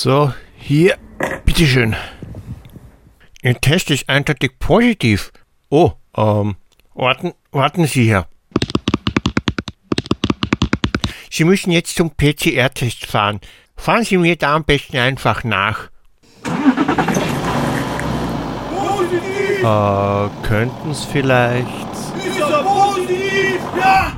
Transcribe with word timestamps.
So, 0.00 0.32
hier, 0.56 0.96
bitteschön. 1.44 1.96
Ihr 3.42 3.60
Test 3.60 3.90
ist 3.90 4.08
eindeutig 4.08 4.52
positiv. 4.60 5.32
Oh, 5.70 5.90
ähm, 6.16 6.54
warten, 6.94 7.32
warten 7.50 7.84
Sie 7.84 8.04
hier. 8.04 8.28
Sie 11.32 11.42
müssen 11.42 11.72
jetzt 11.72 11.96
zum 11.96 12.12
PCR-Test 12.12 13.06
fahren. 13.06 13.40
Fahren 13.76 14.04
Sie 14.04 14.18
mir 14.18 14.36
da 14.36 14.54
am 14.54 14.62
besten 14.62 14.98
einfach 14.98 15.42
nach. 15.42 15.90
Positiv! 18.76 19.64
Äh, 19.64 20.46
könnten 20.46 20.90
es 20.92 21.04
vielleicht. 21.06 21.66
Ist 22.24 22.38
er 22.38 22.62
positiv? 22.62 23.60
Ja! 23.76 24.14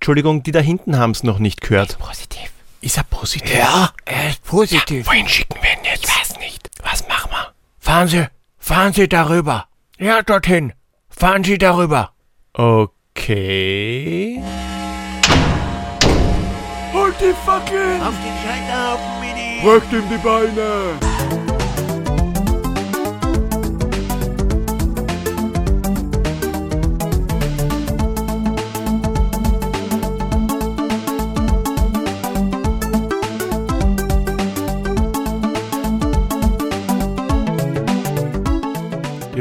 Entschuldigung, 0.00 0.42
die 0.42 0.50
da 0.50 0.58
hinten 0.58 0.98
haben 0.98 1.12
es 1.12 1.22
noch 1.22 1.38
nicht 1.38 1.60
gehört. 1.60 2.00
Positiv. 2.00 2.50
Ist 2.82 2.96
er 2.96 3.04
positiv? 3.04 3.54
Ja, 3.54 3.90
er 4.04 4.30
ist 4.30 4.42
positiv. 4.44 5.06
Wohin 5.06 5.28
schicken 5.28 5.56
wir 5.62 5.70
ihn 5.70 5.84
jetzt? 5.84 6.04
Ich 6.04 6.10
weiß 6.10 6.38
nicht. 6.40 6.68
Was 6.82 7.06
machen 7.06 7.30
wir? 7.30 7.52
Fahren 7.78 8.08
Sie, 8.08 8.26
fahren 8.58 8.92
Sie 8.92 9.08
darüber. 9.08 9.68
Ja, 9.98 10.20
dorthin. 10.22 10.72
Fahren 11.08 11.44
Sie 11.44 11.58
darüber. 11.58 12.12
Okay. 12.54 14.42
Halt 16.92 17.14
die 17.20 17.34
Fackel! 17.46 18.00
Auf 18.02 18.14
den 18.24 18.36
Scheiterhaufen, 18.42 19.20
Mini. 19.20 19.60
Drückt 19.62 19.92
ihm 19.92 20.08
die 20.08 20.16
Beine! 20.16 21.11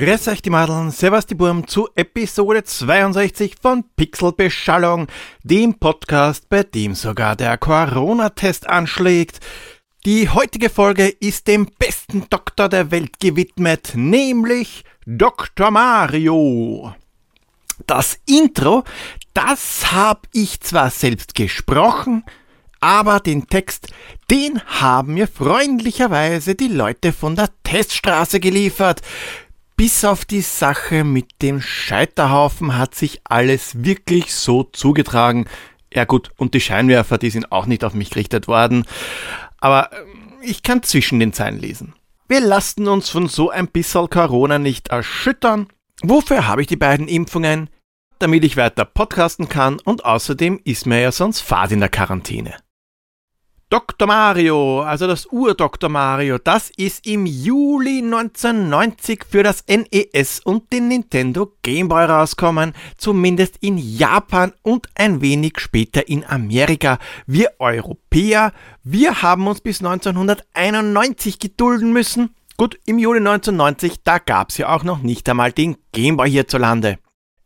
Grüß 0.01 0.29
euch 0.29 0.41
die 0.41 0.49
Madeln, 0.49 0.89
servus 0.89 1.27
die 1.27 1.35
Burm 1.35 1.67
zu 1.67 1.87
Episode 1.93 2.63
62 2.63 3.53
von 3.61 3.83
Pixelbeschallung, 3.95 5.05
dem 5.43 5.75
Podcast, 5.75 6.49
bei 6.49 6.63
dem 6.63 6.95
sogar 6.95 7.35
der 7.35 7.55
Corona-Test 7.59 8.67
anschlägt. 8.67 9.41
Die 10.03 10.27
heutige 10.27 10.71
Folge 10.71 11.07
ist 11.07 11.45
dem 11.47 11.67
besten 11.77 12.25
Doktor 12.31 12.67
der 12.67 12.89
Welt 12.89 13.19
gewidmet, 13.19 13.91
nämlich 13.93 14.85
Dr. 15.05 15.69
Mario. 15.69 16.95
Das 17.85 18.17
Intro, 18.25 18.83
das 19.35 19.91
hab 19.91 20.27
ich 20.33 20.61
zwar 20.61 20.89
selbst 20.89 21.35
gesprochen, 21.35 22.23
aber 22.79 23.19
den 23.19 23.45
Text, 23.45 23.93
den 24.31 24.63
haben 24.63 25.13
mir 25.13 25.27
freundlicherweise 25.27 26.55
die 26.55 26.69
Leute 26.69 27.13
von 27.13 27.35
der 27.35 27.49
Teststraße 27.61 28.39
geliefert. 28.39 29.03
Bis 29.81 30.05
auf 30.05 30.25
die 30.25 30.41
Sache 30.41 31.03
mit 31.03 31.41
dem 31.41 31.59
Scheiterhaufen 31.59 32.77
hat 32.77 32.93
sich 32.93 33.19
alles 33.23 33.83
wirklich 33.83 34.35
so 34.35 34.61
zugetragen. 34.61 35.47
Ja 35.91 36.05
gut, 36.05 36.29
und 36.37 36.53
die 36.53 36.61
Scheinwerfer, 36.61 37.17
die 37.17 37.31
sind 37.31 37.51
auch 37.51 37.65
nicht 37.65 37.83
auf 37.83 37.95
mich 37.95 38.11
gerichtet 38.11 38.47
worden. 38.47 38.85
Aber 39.57 39.91
äh, 39.91 39.95
ich 40.43 40.61
kann 40.61 40.83
zwischen 40.83 41.19
den 41.19 41.33
Zeilen 41.33 41.57
lesen. 41.57 41.95
Wir 42.27 42.41
lassen 42.41 42.87
uns 42.87 43.09
von 43.09 43.27
so 43.27 43.49
ein 43.49 43.69
bisschen 43.69 44.07
Corona 44.07 44.59
nicht 44.59 44.89
erschüttern. 44.89 45.65
Wofür 46.03 46.47
habe 46.47 46.61
ich 46.61 46.67
die 46.67 46.75
beiden 46.75 47.07
Impfungen? 47.07 47.67
Damit 48.19 48.43
ich 48.43 48.57
weiter 48.57 48.85
podcasten 48.85 49.49
kann 49.49 49.79
und 49.79 50.05
außerdem 50.05 50.61
ist 50.63 50.85
mir 50.85 51.01
ja 51.01 51.11
sonst 51.11 51.39
Fahrt 51.41 51.71
in 51.71 51.79
der 51.79 51.89
Quarantäne. 51.89 52.53
Dr. 53.71 54.05
Mario, 54.05 54.81
also 54.81 55.07
das 55.07 55.31
Ur-Dr. 55.31 55.89
Mario, 55.89 56.37
das 56.37 56.71
ist 56.75 57.07
im 57.07 57.25
Juli 57.25 57.99
1990 57.99 59.23
für 59.23 59.43
das 59.43 59.63
NES 59.65 60.41
und 60.41 60.73
den 60.73 60.89
Nintendo 60.89 61.53
Game 61.61 61.87
Boy 61.87 62.03
rauskommen, 62.03 62.73
zumindest 62.97 63.55
in 63.61 63.77
Japan 63.77 64.51
und 64.61 64.89
ein 64.95 65.21
wenig 65.21 65.53
später 65.59 66.09
in 66.09 66.25
Amerika. 66.25 66.99
Wir 67.25 67.51
Europäer, 67.59 68.51
wir 68.83 69.21
haben 69.21 69.47
uns 69.47 69.61
bis 69.61 69.79
1991 69.79 71.39
gedulden 71.39 71.93
müssen. 71.93 72.35
Gut, 72.57 72.77
im 72.85 72.99
Juli 72.99 73.19
1990, 73.19 74.03
da 74.03 74.17
gab's 74.17 74.57
ja 74.57 74.75
auch 74.75 74.83
noch 74.83 75.01
nicht 75.01 75.29
einmal 75.29 75.53
den 75.53 75.77
Game 75.93 76.17
Boy 76.17 76.29
hierzulande. 76.29 76.99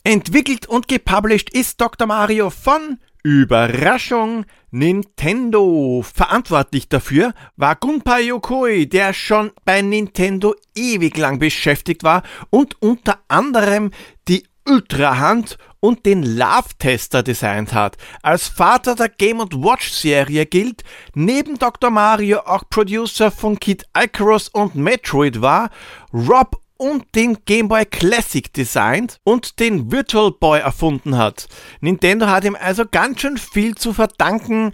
Entwickelt 0.03 0.65
und 0.65 0.87
gepublished 0.87 1.51
ist 1.51 1.79
Dr. 1.79 2.07
Mario 2.07 2.49
von 2.49 2.97
Überraschung! 3.25 4.45
Nintendo. 4.69 6.03
Verantwortlich 6.03 6.89
dafür 6.89 7.33
war 7.55 7.75
Gunpei 7.75 8.21
Yokoi, 8.21 8.85
der 8.85 9.13
schon 9.13 9.49
bei 9.63 9.81
Nintendo 9.81 10.53
ewig 10.75 11.17
lang 11.17 11.39
beschäftigt 11.39 12.03
war 12.03 12.21
und 12.51 12.79
unter 12.83 13.17
anderem 13.27 13.89
die 14.27 14.45
Ultra-Hand 14.67 15.57
und 15.79 16.05
den 16.05 16.21
Love-Tester 16.21 17.23
designt 17.23 17.73
hat. 17.73 17.97
Als 18.21 18.47
Vater 18.47 18.93
der 18.93 19.09
Game 19.09 19.39
Watch 19.39 19.89
Serie 19.89 20.45
gilt, 20.45 20.83
neben 21.15 21.57
Dr. 21.57 21.89
Mario 21.89 22.41
auch 22.41 22.69
Producer 22.69 23.31
von 23.31 23.59
Kid 23.59 23.85
Icarus 23.97 24.49
und 24.49 24.75
Metroid 24.75 25.41
war, 25.41 25.71
Rob 26.13 26.61
und 26.77 27.03
den 27.15 27.37
Game 27.45 27.67
Boy 27.67 27.85
Classic 27.85 28.51
designt 28.51 29.19
und 29.23 29.59
den 29.59 29.91
Virtual 29.91 30.31
Boy 30.31 30.59
erfunden 30.59 31.17
hat. 31.17 31.47
Nintendo 31.81 32.27
hat 32.27 32.43
ihm 32.43 32.57
also 32.59 32.83
ganz 32.89 33.21
schön 33.21 33.37
viel 33.37 33.75
zu 33.75 33.93
verdanken, 33.93 34.71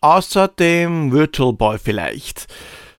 außer 0.00 0.48
dem 0.48 1.12
Virtual 1.12 1.52
Boy 1.52 1.78
vielleicht. 1.78 2.46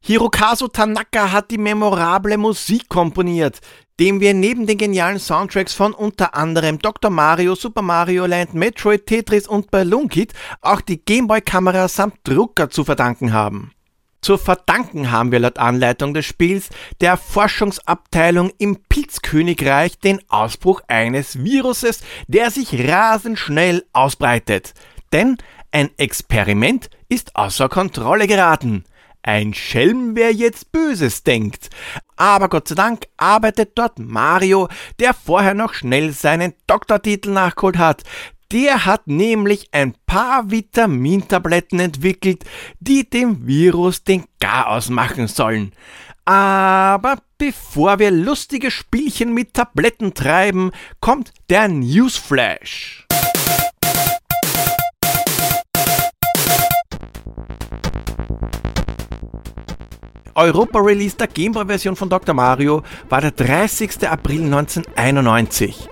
Hirokazu 0.01 0.67
Tanaka 0.67 1.31
hat 1.31 1.49
die 1.49 1.57
memorable 1.57 2.37
Musik 2.37 2.89
komponiert, 2.89 3.59
dem 3.99 4.19
wir 4.19 4.33
neben 4.33 4.67
den 4.67 4.77
genialen 4.77 5.19
Soundtracks 5.19 5.73
von 5.73 5.93
unter 5.93 6.35
anderem 6.35 6.79
Dr. 6.79 7.09
Mario, 7.09 7.55
Super 7.55 7.81
Mario 7.81 8.25
Land, 8.25 8.53
Metroid, 8.53 9.05
Tetris 9.05 9.47
und 9.47 9.71
Balloon 9.71 10.09
Kid 10.09 10.33
auch 10.61 10.81
die 10.81 11.03
Gameboy-Kamera 11.03 11.87
samt 11.87 12.15
Drucker 12.23 12.69
zu 12.69 12.83
verdanken 12.83 13.31
haben. 13.31 13.71
Zu 14.23 14.37
verdanken 14.37 15.11
haben 15.11 15.33
wir 15.33 15.39
laut 15.39 15.59
Anleitung 15.59 16.13
des 16.13 16.25
Spiels 16.25 16.69
der 17.01 17.17
Forschungsabteilung 17.17 18.53
im 18.57 18.77
Pilzkönigreich 18.87 19.99
den 19.99 20.21
Ausbruch 20.29 20.79
eines 20.87 21.43
Viruses, 21.43 21.99
der 22.29 22.49
sich 22.49 22.87
rasend 22.87 23.37
schnell 23.37 23.83
ausbreitet. 23.91 24.75
Denn 25.11 25.37
ein 25.71 25.89
Experiment 25.97 26.89
ist 27.09 27.35
außer 27.35 27.67
Kontrolle 27.67 28.27
geraten. 28.27 28.85
Ein 29.23 29.53
Schelm, 29.53 30.15
wer 30.15 30.31
jetzt 30.31 30.71
Böses 30.71 31.23
denkt. 31.23 31.69
Aber 32.15 32.47
Gott 32.47 32.69
sei 32.69 32.75
Dank 32.75 33.07
arbeitet 33.17 33.71
dort 33.75 33.99
Mario, 33.99 34.69
der 34.99 35.13
vorher 35.13 35.53
noch 35.53 35.73
schnell 35.73 36.13
seinen 36.13 36.53
Doktortitel 36.67 37.31
nachgeholt 37.31 37.77
hat, 37.77 38.03
der 38.53 38.85
hat 38.85 39.07
nämlich 39.07 39.69
ein 39.71 39.95
paar 40.05 40.51
Vitamintabletten 40.51 41.79
entwickelt, 41.79 42.43
die 42.79 43.09
dem 43.09 43.47
Virus 43.47 44.03
den 44.03 44.25
Garaus 44.39 44.89
machen 44.89 45.27
sollen. 45.27 45.73
Aber 46.23 47.17
bevor 47.39 47.97
wir 47.97 48.11
lustige 48.11 48.69
Spielchen 48.69 49.33
mit 49.33 49.55
Tabletten 49.55 50.13
treiben, 50.13 50.71
kommt 51.01 51.33
der 51.49 51.67
Newsflash. 51.67 53.07
Europa-Release 60.35 61.17
der 61.17 61.27
Gameboy-Version 61.27 61.95
von 61.95 62.09
Dr. 62.09 62.33
Mario 62.33 62.83
war 63.09 63.21
der 63.21 63.31
30. 63.31 64.07
April 64.07 64.45
1991. 64.45 65.89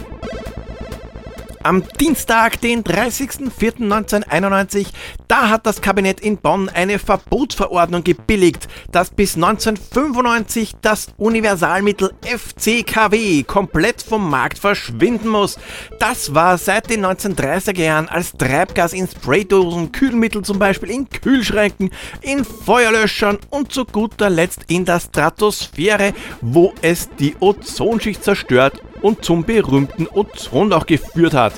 Am 1.64 1.84
Dienstag, 2.00 2.60
den 2.62 2.84
30.04.1991, 2.84 4.88
da 5.28 5.50
hat 5.50 5.68
das 5.68 5.80
Kabinett 5.80 6.20
in 6.20 6.38
Bonn 6.38 6.70
eine 6.70 6.98
Verbotsverordnung 6.98 8.04
gebilligt, 8.04 8.68
dass 8.92 9.12
bis 9.12 9.36
1995 9.36 10.72
das 10.82 11.10
Universalmittel 11.18 12.14
FCKW 12.24 13.44
komplett 13.44 14.02
vom 14.02 14.28
Markt 14.28 14.58
verschwinden 14.58 15.30
muss. 15.30 15.60
Das 16.00 16.34
war 16.34 16.58
seit 16.58 16.90
den 16.90 17.06
1930er 17.06 17.84
Jahren 17.84 18.10
als 18.10 18.32
Treibgas 18.32 18.94
in 18.94 19.08
Spraydosen, 19.08 19.92
Kühlmittel 19.92 20.42
zum 20.42 20.58
Beispiel 20.58 20.90
in 20.90 21.10
Kühlschränken, 21.10 21.92
in 22.22 22.44
Feuerlöschern 22.44 23.38
und 23.52 23.72
zu 23.72 23.86
guter 23.86 24.32
Letzt 24.32 24.62
in 24.68 24.86
der 24.86 25.00
Stratosphäre, 25.00 26.16
wo 26.42 26.74
es 26.82 27.08
die 27.20 27.36
Ozonschicht 27.40 28.24
zerstört 28.24 28.82
und 29.02 29.26
zum 29.26 29.44
berühmten 29.44 30.08
Ozonloch 30.08 30.86
geführt 30.86 31.34
hat. 31.34 31.54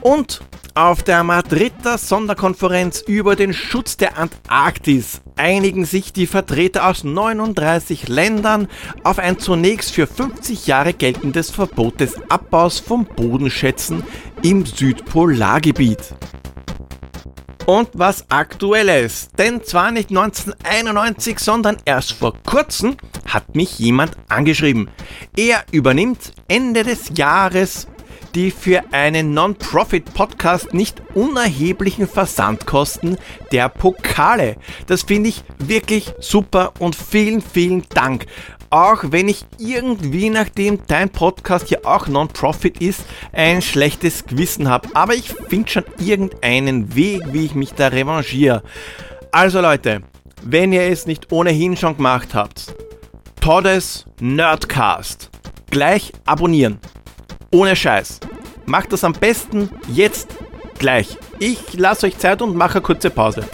Und 0.00 0.40
auf 0.76 1.04
der 1.04 1.22
Madrider 1.22 1.98
Sonderkonferenz 1.98 3.00
über 3.00 3.36
den 3.36 3.52
Schutz 3.52 3.96
der 3.96 4.18
Antarktis 4.18 5.20
einigen 5.36 5.84
sich 5.84 6.12
die 6.12 6.26
Vertreter 6.26 6.88
aus 6.88 7.04
39 7.04 8.08
Ländern 8.08 8.66
auf 9.04 9.20
ein 9.20 9.38
zunächst 9.38 9.92
für 9.92 10.08
50 10.08 10.66
Jahre 10.66 10.92
geltendes 10.92 11.50
Verbot 11.50 12.00
des 12.00 12.16
Abbaus 12.28 12.80
von 12.80 13.04
Bodenschätzen 13.04 14.02
im 14.42 14.66
Südpolargebiet. 14.66 16.14
Und 17.66 17.88
was 17.94 18.30
Aktuelles. 18.30 19.28
Denn 19.38 19.62
zwar 19.64 19.90
nicht 19.90 20.10
1991, 20.10 21.38
sondern 21.38 21.76
erst 21.84 22.12
vor 22.12 22.34
kurzem 22.44 22.96
hat 23.26 23.54
mich 23.54 23.78
jemand 23.78 24.12
angeschrieben. 24.28 24.88
Er 25.36 25.64
übernimmt 25.72 26.32
Ende 26.48 26.82
des 26.82 27.12
Jahres 27.16 27.86
die 28.34 28.50
für 28.50 28.82
einen 28.92 29.32
Non-Profit-Podcast 29.32 30.74
nicht 30.74 31.00
unerheblichen 31.14 32.08
Versandkosten 32.08 33.16
der 33.52 33.68
Pokale. 33.68 34.56
Das 34.86 35.04
finde 35.04 35.28
ich 35.28 35.42
wirklich 35.58 36.12
super 36.18 36.72
und 36.80 36.96
vielen, 36.96 37.40
vielen 37.40 37.84
Dank. 37.90 38.26
Auch 38.74 39.04
wenn 39.10 39.28
ich 39.28 39.46
irgendwie, 39.56 40.30
nachdem 40.30 40.80
dein 40.88 41.08
Podcast 41.08 41.70
ja 41.70 41.78
auch 41.84 42.08
Non-Profit 42.08 42.80
ist, 42.80 43.04
ein 43.30 43.62
schlechtes 43.62 44.26
Gewissen 44.26 44.68
habe. 44.68 44.88
Aber 44.94 45.14
ich 45.14 45.32
finde 45.48 45.70
schon 45.70 45.84
irgendeinen 46.00 46.96
Weg, 46.96 47.22
wie 47.30 47.44
ich 47.44 47.54
mich 47.54 47.72
da 47.74 47.86
revanchiere. 47.86 48.64
Also 49.30 49.60
Leute, 49.60 50.02
wenn 50.42 50.72
ihr 50.72 50.82
es 50.82 51.06
nicht 51.06 51.30
ohnehin 51.30 51.76
schon 51.76 51.96
gemacht 51.96 52.34
habt, 52.34 52.74
Toddes 53.40 54.06
Nerdcast. 54.18 55.30
Gleich 55.70 56.12
abonnieren. 56.26 56.80
Ohne 57.52 57.76
Scheiß. 57.76 58.18
Macht 58.66 58.92
das 58.92 59.04
am 59.04 59.12
besten 59.12 59.70
jetzt 59.86 60.34
gleich. 60.80 61.16
Ich 61.38 61.74
lasse 61.74 62.06
euch 62.06 62.18
Zeit 62.18 62.42
und 62.42 62.56
mache 62.56 62.78
eine 62.78 62.82
kurze 62.82 63.10
Pause. 63.10 63.44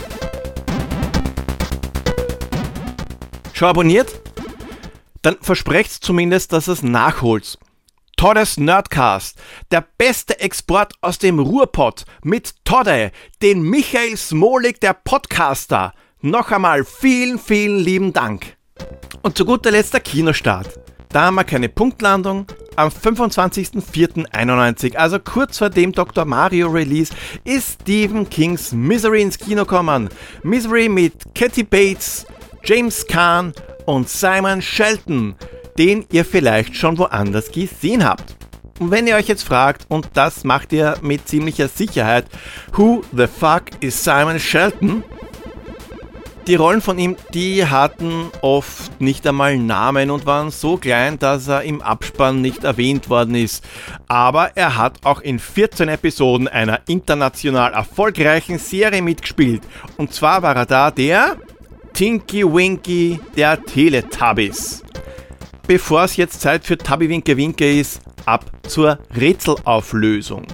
Schon 3.53 3.69
abonniert? 3.69 4.30
Dann 5.23 5.37
versprecht 5.41 5.93
zumindest, 5.93 6.53
dass 6.53 6.69
es 6.69 6.83
nachholt. 6.83 7.59
Toddes 8.17 8.59
Nerdcast, 8.59 9.39
der 9.71 9.87
beste 9.97 10.41
Export 10.41 10.93
aus 11.01 11.19
dem 11.19 11.39
Ruhrpott 11.39 12.05
mit 12.23 12.55
Todde, 12.65 13.13
den 13.41 13.63
Michael 13.63 14.17
Smolik, 14.17 14.81
der 14.81 14.93
Podcaster. 14.93 15.95
Noch 16.21 16.51
einmal 16.51 16.85
vielen, 16.85 17.39
vielen 17.39 17.79
lieben 17.79 18.13
Dank. 18.13 18.57
Und 19.23 19.39
zu 19.39 19.45
guter 19.45 19.71
Letzt 19.71 19.95
der 19.95 20.01
Kinostart. 20.01 20.81
Da 21.09 21.23
haben 21.23 21.35
wir 21.35 21.45
keine 21.45 21.69
Punktlandung. 21.69 22.47
Am 22.77 22.89
25.04.91, 22.89 24.97
also 24.97 25.19
kurz 25.19 25.59
vor 25.59 25.71
dem 25.71 25.93
Dr. 25.93 26.25
Mario 26.25 26.69
Release, 26.69 27.13
ist 27.45 27.83
Stephen 27.83 28.31
Kings 28.31 28.73
Misery 28.73 29.23
ins 29.23 29.39
Kino 29.39 29.65
kommen. 29.65 30.09
Misery 30.43 30.89
mit 30.89 31.15
Katy 31.35 31.65
Bates, 31.65 32.27
James 32.65 33.07
Caan 33.07 33.53
und 33.87 34.09
Simon 34.09 34.63
Shelton, 34.63 35.35
den 35.79 36.05
ihr 36.13 36.25
vielleicht 36.25 36.77
schon 36.77 36.99
woanders 36.99 37.51
gesehen 37.51 38.05
habt. 38.05 38.37
Und 38.79 38.91
wenn 38.91 39.07
ihr 39.07 39.17
euch 39.17 39.29
jetzt 39.29 39.43
fragt, 39.45 39.85
und 39.89 40.09
das 40.15 40.43
macht 40.45 40.73
ihr 40.73 40.97
mit 41.03 41.29
ziemlicher 41.29 41.69
Sicherheit, 41.69 42.25
who 42.73 43.03
the 43.15 43.27
fuck 43.27 43.65
is 43.81 44.03
Simon 44.03 44.41
Shelton? 44.41 45.05
Die 46.47 46.55
Rollen 46.55 46.81
von 46.81 46.99
ihm, 46.99 47.17
die 47.35 47.67
hatten 47.67 48.31
oft 48.41 49.01
nicht 49.01 49.27
einmal 49.27 49.59
Namen 49.59 50.11
und 50.11 50.25
waren 50.25 50.51
so 50.51 50.79
klein, 50.79 51.19
dass 51.19 51.47
er 51.47 51.63
im 51.63 51.83
Abspann 51.83 52.41
nicht 52.41 52.65
erwähnt 52.65 53.11
worden 53.11 53.35
ist. 53.35 53.63
Aber 54.09 54.57
er 54.57 54.77
hat 54.77 55.05
auch 55.05 55.21
in 55.21 55.39
14 55.39 55.89
Episoden 55.89 56.49
einer 56.49 56.81
international 56.89 57.75
erfolgreichen 57.75 58.59
Serie 58.59 59.03
mitgespielt. 59.03 59.63
Und 59.99 60.15
zwar 60.15 60.43
war 60.43 60.57
er 60.57 60.67
da 60.67 60.91
der 60.91 61.37
Tinky 61.93 62.45
Winky 62.45 63.21
der 63.37 63.63
Teletubbies. 63.63 64.83
Bevor 65.67 66.05
es 66.05 66.17
jetzt 66.17 66.41
Zeit 66.41 66.65
für 66.65 66.79
Tubby 66.79 67.09
Winke 67.09 67.37
Winke 67.37 67.79
ist, 67.79 68.01
ab 68.25 68.51
zur 68.67 68.99
Rätselauflösung. 69.15 70.47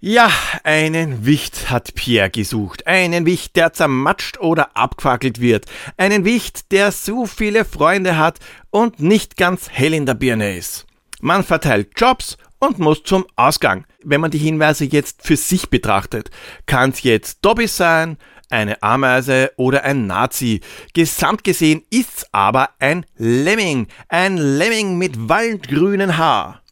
Ja, 0.00 0.30
einen 0.62 1.26
Wicht 1.26 1.70
hat 1.70 1.94
Pierre 1.96 2.30
gesucht. 2.30 2.86
Einen 2.86 3.26
Wicht, 3.26 3.56
der 3.56 3.72
zermatscht 3.72 4.38
oder 4.38 4.76
abgefackelt 4.76 5.40
wird. 5.40 5.66
Einen 5.96 6.24
Wicht, 6.24 6.70
der 6.70 6.92
so 6.92 7.26
viele 7.26 7.64
Freunde 7.64 8.16
hat 8.16 8.38
und 8.70 9.00
nicht 9.00 9.36
ganz 9.36 9.68
hell 9.68 9.92
in 9.94 10.06
der 10.06 10.14
Birne 10.14 10.56
ist. 10.56 10.86
Man 11.20 11.42
verteilt 11.42 11.90
Jobs 11.96 12.38
und 12.58 12.78
muss 12.78 13.02
zum 13.02 13.26
Ausgang. 13.36 13.84
Wenn 14.02 14.20
man 14.20 14.30
die 14.30 14.38
Hinweise 14.38 14.84
jetzt 14.84 15.22
für 15.22 15.36
sich 15.36 15.70
betrachtet, 15.70 16.30
kann 16.66 16.90
es 16.90 17.02
jetzt 17.02 17.44
Dobby 17.44 17.66
sein, 17.66 18.16
eine 18.50 18.82
Ameise 18.82 19.52
oder 19.56 19.84
ein 19.84 20.06
Nazi. 20.06 20.60
Gesamt 20.94 21.44
gesehen 21.44 21.82
ist's 21.90 22.26
aber 22.32 22.70
ein 22.78 23.04
Lemming. 23.16 23.88
Ein 24.08 24.36
Lemming 24.36 24.96
mit 24.96 25.28
waldgrünen 25.28 26.16
Haar. 26.16 26.62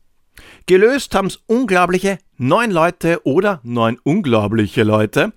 Gelöst 0.66 1.14
haben's 1.14 1.38
unglaubliche 1.46 2.18
neun 2.38 2.70
Leute 2.70 3.20
oder 3.24 3.60
neun 3.62 3.98
unglaubliche 4.02 4.82
Leute. 4.82 5.32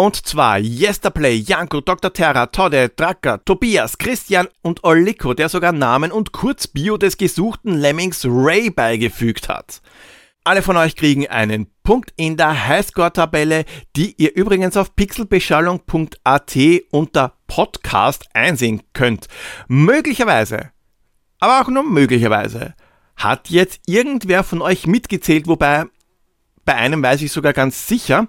Und 0.00 0.14
zwar 0.14 0.60
Yesterplay, 0.60 1.34
Janko, 1.34 1.80
Dr. 1.80 2.12
Terra, 2.12 2.46
Todde, 2.46 2.88
Dracker, 2.90 3.44
Tobias, 3.44 3.98
Christian 3.98 4.46
und 4.62 4.84
Oliko, 4.84 5.34
der 5.34 5.48
sogar 5.48 5.72
Namen 5.72 6.12
und 6.12 6.30
Kurzbio 6.30 6.96
des 6.98 7.16
gesuchten 7.16 7.74
Lemmings 7.74 8.24
Ray 8.24 8.70
beigefügt 8.70 9.48
hat. 9.48 9.82
Alle 10.44 10.62
von 10.62 10.76
euch 10.76 10.94
kriegen 10.94 11.26
einen 11.26 11.66
Punkt 11.82 12.12
in 12.14 12.36
der 12.36 12.68
Highscore-Tabelle, 12.68 13.64
die 13.96 14.14
ihr 14.18 14.36
übrigens 14.36 14.76
auf 14.76 14.94
pixelbeschallung.at 14.94 16.56
unter 16.92 17.32
Podcast 17.48 18.26
einsehen 18.34 18.82
könnt. 18.92 19.26
Möglicherweise, 19.66 20.70
aber 21.40 21.60
auch 21.60 21.68
nur 21.68 21.82
möglicherweise, 21.82 22.76
hat 23.16 23.50
jetzt 23.50 23.80
irgendwer 23.86 24.44
von 24.44 24.62
euch 24.62 24.86
mitgezählt, 24.86 25.48
wobei 25.48 25.86
bei 26.64 26.76
einem 26.76 27.02
weiß 27.02 27.22
ich 27.22 27.32
sogar 27.32 27.52
ganz 27.54 27.88
sicher, 27.88 28.28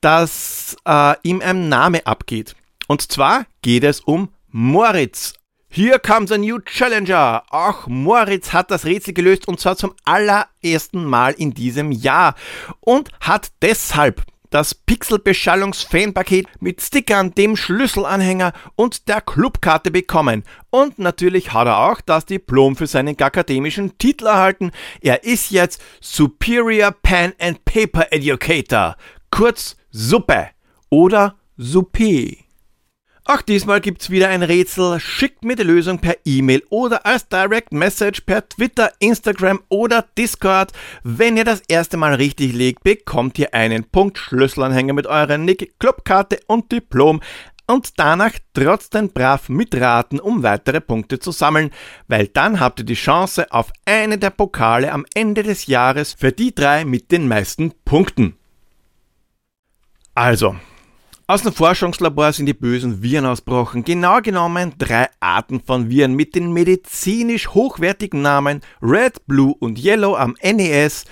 dass 0.00 0.76
äh, 0.86 1.14
ihm 1.22 1.40
ein 1.40 1.68
Name 1.68 2.06
abgeht. 2.06 2.54
Und 2.86 3.10
zwar 3.10 3.46
geht 3.62 3.84
es 3.84 4.00
um 4.00 4.30
Moritz. 4.50 5.34
Hier 5.70 5.98
comes 5.98 6.32
a 6.32 6.38
new 6.38 6.58
challenger. 6.60 7.44
Auch 7.50 7.86
Moritz 7.86 8.52
hat 8.52 8.70
das 8.70 8.86
Rätsel 8.86 9.12
gelöst 9.12 9.46
und 9.46 9.60
zwar 9.60 9.76
zum 9.76 9.94
allerersten 10.04 11.04
Mal 11.04 11.34
in 11.34 11.52
diesem 11.52 11.92
Jahr 11.92 12.34
und 12.80 13.10
hat 13.20 13.52
deshalb 13.60 14.24
das 14.50 14.74
Pixel-Beschallungs-Fanpaket 14.74 16.46
mit 16.60 16.80
Stickern, 16.80 17.34
dem 17.34 17.56
Schlüsselanhänger 17.56 18.52
und 18.76 19.08
der 19.08 19.20
Clubkarte 19.20 19.90
bekommen. 19.90 20.44
Und 20.70 20.98
natürlich 20.98 21.52
hat 21.52 21.66
er 21.66 21.78
auch 21.78 22.00
das 22.00 22.24
Diplom 22.24 22.76
für 22.76 22.86
seinen 22.86 23.20
akademischen 23.20 23.98
Titel 23.98 24.26
erhalten. 24.26 24.70
Er 25.00 25.24
ist 25.24 25.50
jetzt 25.50 25.82
Superior 26.00 26.92
Pen 26.92 27.34
and 27.38 27.64
Paper 27.64 28.10
Educator, 28.10 28.96
kurz 29.30 29.76
Suppe 29.90 30.48
oder 30.90 31.36
Suppe. 31.56 32.36
Auch 33.24 33.42
diesmal 33.42 33.82
gibt's 33.82 34.08
wieder 34.08 34.28
ein 34.28 34.42
Rätsel. 34.42 34.98
Schickt 35.00 35.44
mir 35.44 35.54
die 35.54 35.62
Lösung 35.62 35.98
per 35.98 36.16
E-Mail 36.24 36.62
oder 36.70 37.04
als 37.04 37.28
Direct 37.28 37.72
Message 37.72 38.22
per 38.22 38.48
Twitter, 38.48 38.90
Instagram 39.00 39.60
oder 39.68 40.06
Discord. 40.16 40.72
Wenn 41.02 41.36
ihr 41.36 41.44
das 41.44 41.60
erste 41.68 41.98
Mal 41.98 42.14
richtig 42.14 42.54
legt, 42.54 42.84
bekommt 42.84 43.38
ihr 43.38 43.52
einen 43.52 43.84
Punkt 43.84 44.16
Schlüsselanhänger 44.16 44.94
mit 44.94 45.06
eurer 45.06 45.36
Nick, 45.36 45.78
Clubkarte 45.78 46.40
und 46.46 46.72
Diplom 46.72 47.20
und 47.66 47.98
danach 47.98 48.32
trotzdem 48.54 49.10
brav 49.10 49.50
mitraten, 49.50 50.20
um 50.20 50.42
weitere 50.42 50.80
Punkte 50.80 51.18
zu 51.18 51.30
sammeln, 51.30 51.70
weil 52.06 52.28
dann 52.28 52.60
habt 52.60 52.80
ihr 52.80 52.86
die 52.86 52.94
Chance 52.94 53.52
auf 53.52 53.72
eine 53.84 54.16
der 54.16 54.30
Pokale 54.30 54.90
am 54.90 55.04
Ende 55.14 55.42
des 55.42 55.66
Jahres 55.66 56.14
für 56.14 56.32
die 56.32 56.54
drei 56.54 56.86
mit 56.86 57.12
den 57.12 57.28
meisten 57.28 57.72
Punkten. 57.84 58.38
Also, 60.18 60.56
aus 61.28 61.42
dem 61.42 61.52
Forschungslabor 61.52 62.32
sind 62.32 62.46
die 62.46 62.52
bösen 62.52 63.04
Viren 63.04 63.24
ausbrochen. 63.24 63.84
Genau 63.84 64.20
genommen 64.20 64.74
drei 64.76 65.06
Arten 65.20 65.60
von 65.60 65.90
Viren 65.90 66.14
mit 66.14 66.34
den 66.34 66.52
medizinisch 66.52 67.50
hochwertigen 67.50 68.20
Namen 68.20 68.62
Red, 68.82 69.24
Blue 69.28 69.54
und 69.60 69.78
Yellow 69.78 70.16
am 70.16 70.34
NES, 70.42 71.04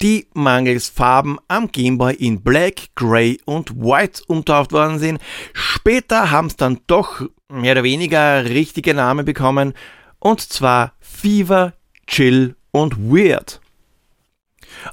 die 0.00 0.26
mangels 0.34 0.88
Farben 0.88 1.38
am 1.46 1.70
Gameboy 1.70 2.14
in 2.14 2.42
Black, 2.42 2.88
Grey 2.96 3.38
und 3.44 3.76
White 3.76 4.24
umtauft 4.26 4.72
worden 4.72 4.98
sind. 4.98 5.20
Später 5.52 6.32
haben 6.32 6.48
es 6.48 6.56
dann 6.56 6.80
doch 6.88 7.22
mehr 7.48 7.74
oder 7.74 7.84
weniger 7.84 8.44
richtige 8.44 8.92
Namen 8.92 9.24
bekommen, 9.24 9.72
und 10.18 10.40
zwar 10.40 10.94
Fever, 10.98 11.74
Chill 12.08 12.56
und 12.72 12.98
Weird. 12.98 13.61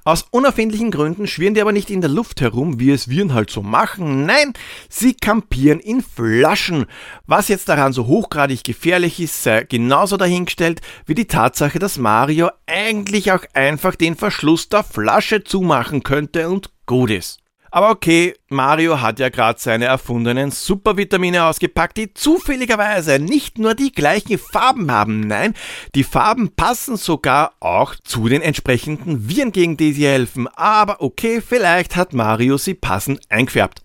Aus 0.03 0.25
unerfindlichen 0.31 0.91
Gründen 0.91 1.27
schwirren 1.27 1.53
die 1.53 1.62
aber 1.62 1.72
nicht 1.72 1.89
in 1.89 2.01
der 2.01 2.10
Luft 2.10 2.41
herum, 2.41 2.79
wie 2.79 2.91
es 2.91 3.10
Viren 3.10 3.34
halt 3.34 3.50
so 3.50 3.62
machen. 3.62 4.25
Nein, 4.25 4.53
sie 4.89 5.13
kampieren 5.13 5.79
in 5.79 6.01
Flaschen. 6.01 6.86
Was 7.27 7.48
jetzt 7.48 7.69
daran 7.69 7.93
so 7.93 8.08
hochgradig 8.08 8.63
gefährlich 8.63 9.19
ist, 9.19 9.43
sei 9.43 9.63
genauso 9.63 10.17
dahingestellt 10.17 10.81
wie 11.05 11.15
die 11.15 11.27
Tatsache, 11.27 11.79
dass 11.79 11.98
Mario 11.98 12.50
eigentlich 12.65 13.31
auch 13.31 13.43
einfach 13.53 13.96
den 13.96 14.15
Verschluss 14.15 14.69
der 14.69 14.84
Flasche 14.84 15.43
zumachen 15.43 16.03
könnte 16.03 16.50
und 16.50 16.69
gut 16.86 17.12
ist. 17.12 17.39
Aber 17.72 17.92
okay, 17.92 18.36
Mario 18.50 19.02
hat 19.02 19.20
ja 19.20 19.30
gerade 19.30 19.60
seine 19.60 19.86
erfundenen 19.86 20.52
Supervitamine 20.52 21.46
ausgepackt, 21.46 21.98
die 21.98 22.14
zufälligerweise 22.14 23.20
nicht 23.20 23.58
nur 23.58 23.76
die 23.76 23.92
gleichen 23.92 24.38
Farben 24.38 24.92
haben, 24.92 25.22
nein, 25.22 25.54
die 25.96 26.04
Farben 26.04 26.52
passen 26.56 26.98
sogar 26.98 27.54
auch 27.60 27.96
zu 28.04 28.28
den 28.28 28.42
entsprechenden 28.42 29.30
Viren, 29.30 29.52
gegen 29.52 29.78
die 29.78 29.94
sie 29.94 30.08
helfen. 30.08 30.48
Aber 30.56 31.02
okay, 31.02 31.42
vielleicht 31.42 31.96
hat 31.96 32.14
Mario 32.14 32.58
sie 32.58 32.74
passend 32.74 33.20
eingefärbt. 33.30 33.82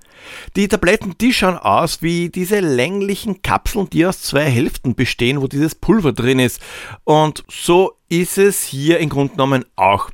Die 0.57 0.69
Tabletten, 0.69 1.17
die 1.21 1.33
schauen 1.33 1.59
aus 1.59 2.03
wie 2.03 2.29
diese 2.29 2.61
länglichen 2.61 3.43
Kapseln, 3.43 3.91
die 3.91 4.07
aus 4.07 4.23
zwei 4.23 4.45
Hälften 4.45 4.95
bestehen, 4.95 5.41
wo 5.41 5.49
dieses 5.49 5.75
Pulver 5.75 6.13
drin 6.13 6.39
ist. 6.39 6.61
Und 7.05 7.45
so 7.51 7.99
ist 8.09 8.39
es 8.39 8.63
hier 8.63 8.99
im 8.99 9.11
Grunde 9.11 9.33
genommen 9.33 9.65
auch. 9.77 10.11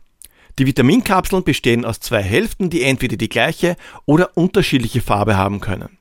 Die 0.61 0.67
Vitaminkapseln 0.67 1.43
bestehen 1.43 1.87
aus 1.87 2.00
zwei 2.00 2.23
Hälften, 2.23 2.69
die 2.69 2.83
entweder 2.83 3.17
die 3.17 3.31
gleiche 3.31 3.76
oder 4.05 4.37
unterschiedliche 4.37 5.00
Farbe 5.00 5.38
haben 5.38 5.61
können. 5.61 5.97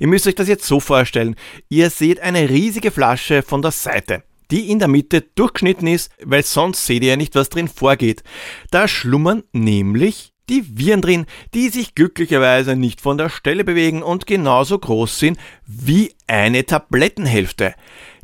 Ihr 0.00 0.08
müsst 0.08 0.26
euch 0.26 0.34
das 0.34 0.48
jetzt 0.48 0.66
so 0.66 0.80
vorstellen. 0.80 1.36
Ihr 1.68 1.90
seht 1.90 2.18
eine 2.18 2.50
riesige 2.50 2.90
Flasche 2.90 3.42
von 3.42 3.62
der 3.62 3.70
Seite, 3.70 4.24
die 4.50 4.68
in 4.68 4.80
der 4.80 4.88
Mitte 4.88 5.20
durchgeschnitten 5.36 5.86
ist, 5.86 6.10
weil 6.24 6.42
sonst 6.42 6.86
seht 6.86 7.04
ihr 7.04 7.10
ja 7.10 7.16
nicht, 7.16 7.36
was 7.36 7.50
drin 7.50 7.68
vorgeht. 7.68 8.24
Da 8.72 8.88
schlummern 8.88 9.44
nämlich 9.52 10.32
die 10.48 10.64
Viren 10.76 11.02
drin, 11.02 11.26
die 11.54 11.68
sich 11.68 11.94
glücklicherweise 11.94 12.74
nicht 12.74 13.00
von 13.00 13.16
der 13.16 13.28
Stelle 13.28 13.62
bewegen 13.62 14.02
und 14.02 14.26
genauso 14.26 14.76
groß 14.76 15.20
sind 15.20 15.38
wie 15.66 16.14
eine 16.26 16.66
Tablettenhälfte. 16.66 17.76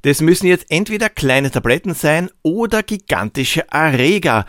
Das 0.03 0.21
müssen 0.21 0.49
jetzt 0.49 0.67
entweder 0.69 1.09
kleine 1.11 1.53
Tabletten 1.53 1.95
sein 1.95 2.29
oder 2.43 2.83
gigantische 2.83 3.69
Erreger. 3.71 4.47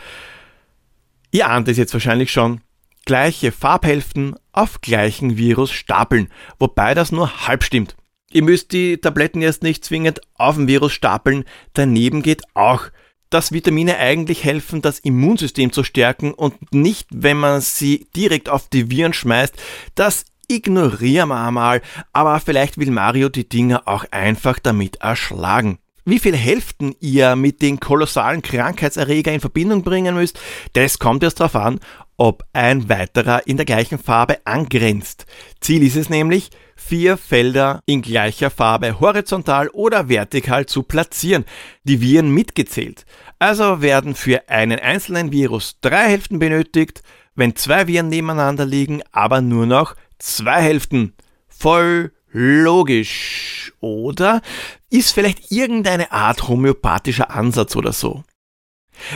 Ihr 1.30 1.48
ahnt 1.48 1.68
es 1.68 1.76
jetzt 1.76 1.92
wahrscheinlich 1.92 2.32
schon. 2.32 2.60
Gleiche 3.04 3.52
Farbhälften 3.52 4.34
auf 4.52 4.80
gleichen 4.80 5.36
Virus 5.36 5.70
stapeln, 5.70 6.28
wobei 6.58 6.94
das 6.94 7.12
nur 7.12 7.46
halb 7.46 7.64
stimmt. 7.64 7.96
Ihr 8.30 8.42
müsst 8.42 8.72
die 8.72 8.98
Tabletten 8.98 9.40
erst 9.40 9.62
nicht 9.62 9.84
zwingend 9.84 10.20
auf 10.34 10.56
dem 10.56 10.68
Virus 10.68 10.92
stapeln, 10.92 11.44
daneben 11.72 12.22
geht 12.22 12.42
auch, 12.54 12.90
dass 13.30 13.52
Vitamine 13.52 13.98
eigentlich 13.98 14.44
helfen, 14.44 14.82
das 14.82 14.98
Immunsystem 14.98 15.72
zu 15.72 15.84
stärken 15.84 16.32
und 16.32 16.74
nicht, 16.74 17.08
wenn 17.12 17.36
man 17.38 17.60
sie 17.60 18.08
direkt 18.16 18.48
auf 18.48 18.68
die 18.68 18.90
Viren 18.90 19.12
schmeißt. 19.12 19.54
Das 19.94 20.24
ignorieren 20.48 21.28
wir 21.28 21.50
mal, 21.50 21.82
aber 22.12 22.40
vielleicht 22.40 22.78
will 22.78 22.90
Mario 22.90 23.28
die 23.28 23.48
Dinger 23.48 23.82
auch 23.86 24.04
einfach 24.10 24.58
damit 24.58 24.96
erschlagen. 24.96 25.78
Wie 26.10 26.18
viele 26.18 26.38
Hälften 26.38 26.94
ihr 27.00 27.36
mit 27.36 27.60
den 27.60 27.80
kolossalen 27.80 28.40
Krankheitserreger 28.40 29.30
in 29.30 29.40
Verbindung 29.40 29.82
bringen 29.82 30.14
müsst, 30.14 30.40
das 30.72 30.98
kommt 30.98 31.22
erst 31.22 31.38
darauf 31.38 31.54
an, 31.54 31.80
ob 32.16 32.44
ein 32.54 32.88
weiterer 32.88 33.46
in 33.46 33.58
der 33.58 33.66
gleichen 33.66 33.98
Farbe 33.98 34.38
angrenzt. 34.46 35.26
Ziel 35.60 35.82
ist 35.82 35.96
es 35.96 36.08
nämlich, 36.08 36.48
vier 36.76 37.18
Felder 37.18 37.82
in 37.84 38.00
gleicher 38.00 38.48
Farbe 38.48 39.00
horizontal 39.00 39.68
oder 39.68 40.08
vertikal 40.08 40.64
zu 40.64 40.82
platzieren, 40.82 41.44
die 41.84 42.00
Viren 42.00 42.30
mitgezählt. 42.30 43.04
Also 43.38 43.82
werden 43.82 44.14
für 44.14 44.48
einen 44.48 44.78
einzelnen 44.78 45.30
Virus 45.30 45.76
drei 45.82 46.08
Hälften 46.08 46.38
benötigt, 46.38 47.02
wenn 47.34 47.54
zwei 47.54 47.86
Viren 47.86 48.08
nebeneinander 48.08 48.64
liegen, 48.64 49.02
aber 49.12 49.42
nur 49.42 49.66
noch 49.66 49.94
zwei 50.18 50.62
Hälften. 50.62 51.12
Voll 51.48 52.12
logisch, 52.32 53.47
oder? 53.80 54.42
Ist 54.90 55.12
vielleicht 55.12 55.50
irgendeine 55.50 56.12
Art 56.12 56.48
homöopathischer 56.48 57.30
Ansatz 57.30 57.76
oder 57.76 57.92
so. 57.92 58.24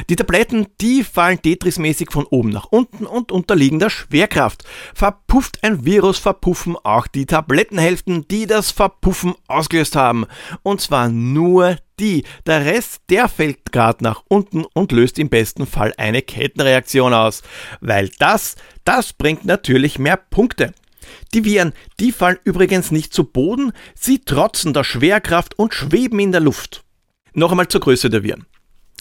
Die 0.09 0.17
Tabletten, 0.17 0.67
die 0.81 1.05
fallen 1.05 1.41
Tetris-mäßig 1.41 2.11
von 2.11 2.25
oben 2.25 2.51
nach 2.51 2.67
unten 2.67 3.07
und 3.07 3.33
unterliegen 3.33 3.79
der 3.79 3.91
Schwerkraft. 3.91 4.65
Verpufft 4.95 5.59
ein 5.63 5.85
Virus, 5.85 6.19
verpuffen 6.19 6.77
auch 6.83 7.07
die 7.07 7.27
Tablettenhälften, 7.27 8.27
die 8.29 8.47
das 8.47 8.71
Verpuffen 8.71 9.35
ausgelöst 9.49 9.97
haben. 9.97 10.27
Und 10.63 10.81
zwar 10.81 11.09
nur 11.09 11.77
die. 11.99 12.25
Der 12.47 12.65
Rest, 12.65 13.03
der 13.11 13.29
fällt 13.29 13.73
gerade 13.73 14.03
nach 14.05 14.23
unten 14.29 14.65
und 14.73 14.93
löst 14.93 15.19
im 15.19 15.29
besten 15.29 15.67
Fall 15.67 15.93
eine 15.97 16.23
Kettenreaktion 16.23 17.13
aus. 17.15 17.43
Weil 17.81 18.09
das, 18.19 18.57
das 18.85 19.13
bringt 19.13 19.45
natürlich 19.45 19.99
mehr 19.99 20.17
Punkte. 20.17 20.73
Die 21.35 21.45
Viren, 21.45 21.73
die 22.01 22.13
fallen 22.13 22.39
übrigens 22.45 22.91
nicht 22.91 23.13
zu 23.13 23.25
Boden, 23.25 23.73
sie 23.95 24.21
trotzen 24.21 24.73
der 24.73 24.85
Schwerkraft 24.85 25.59
und 25.59 25.75
schweben 25.75 26.19
in 26.19 26.33
der 26.33 26.41
Luft. 26.41 26.85
Noch 27.35 27.51
einmal 27.51 27.69
zur 27.69 27.81
Größe 27.81 28.11
der 28.11 28.23
Viren. 28.23 28.47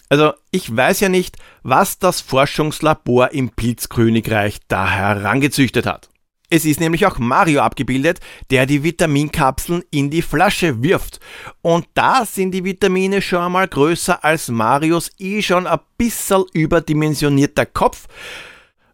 Also 0.09 0.33
ich 0.51 0.75
weiß 0.75 0.99
ja 0.99 1.09
nicht, 1.09 1.37
was 1.63 1.97
das 1.97 2.19
Forschungslabor 2.19 3.31
im 3.31 3.49
Pilzkönigreich 3.49 4.59
da 4.67 4.89
herangezüchtet 4.89 5.85
hat. 5.85 6.09
Es 6.53 6.65
ist 6.65 6.81
nämlich 6.81 7.05
auch 7.05 7.17
Mario 7.17 7.61
abgebildet, 7.61 8.19
der 8.49 8.65
die 8.65 8.83
Vitaminkapseln 8.83 9.83
in 9.89 10.09
die 10.09 10.21
Flasche 10.21 10.83
wirft. 10.83 11.21
Und 11.61 11.87
da 11.93 12.25
sind 12.25 12.51
die 12.51 12.65
Vitamine 12.65 13.21
schon 13.21 13.39
einmal 13.39 13.69
größer 13.69 14.21
als 14.25 14.49
Marios 14.49 15.11
eh 15.17 15.41
schon 15.41 15.65
ein 15.65 15.79
bisschen 15.97 16.43
überdimensionierter 16.51 17.65
Kopf. 17.65 18.09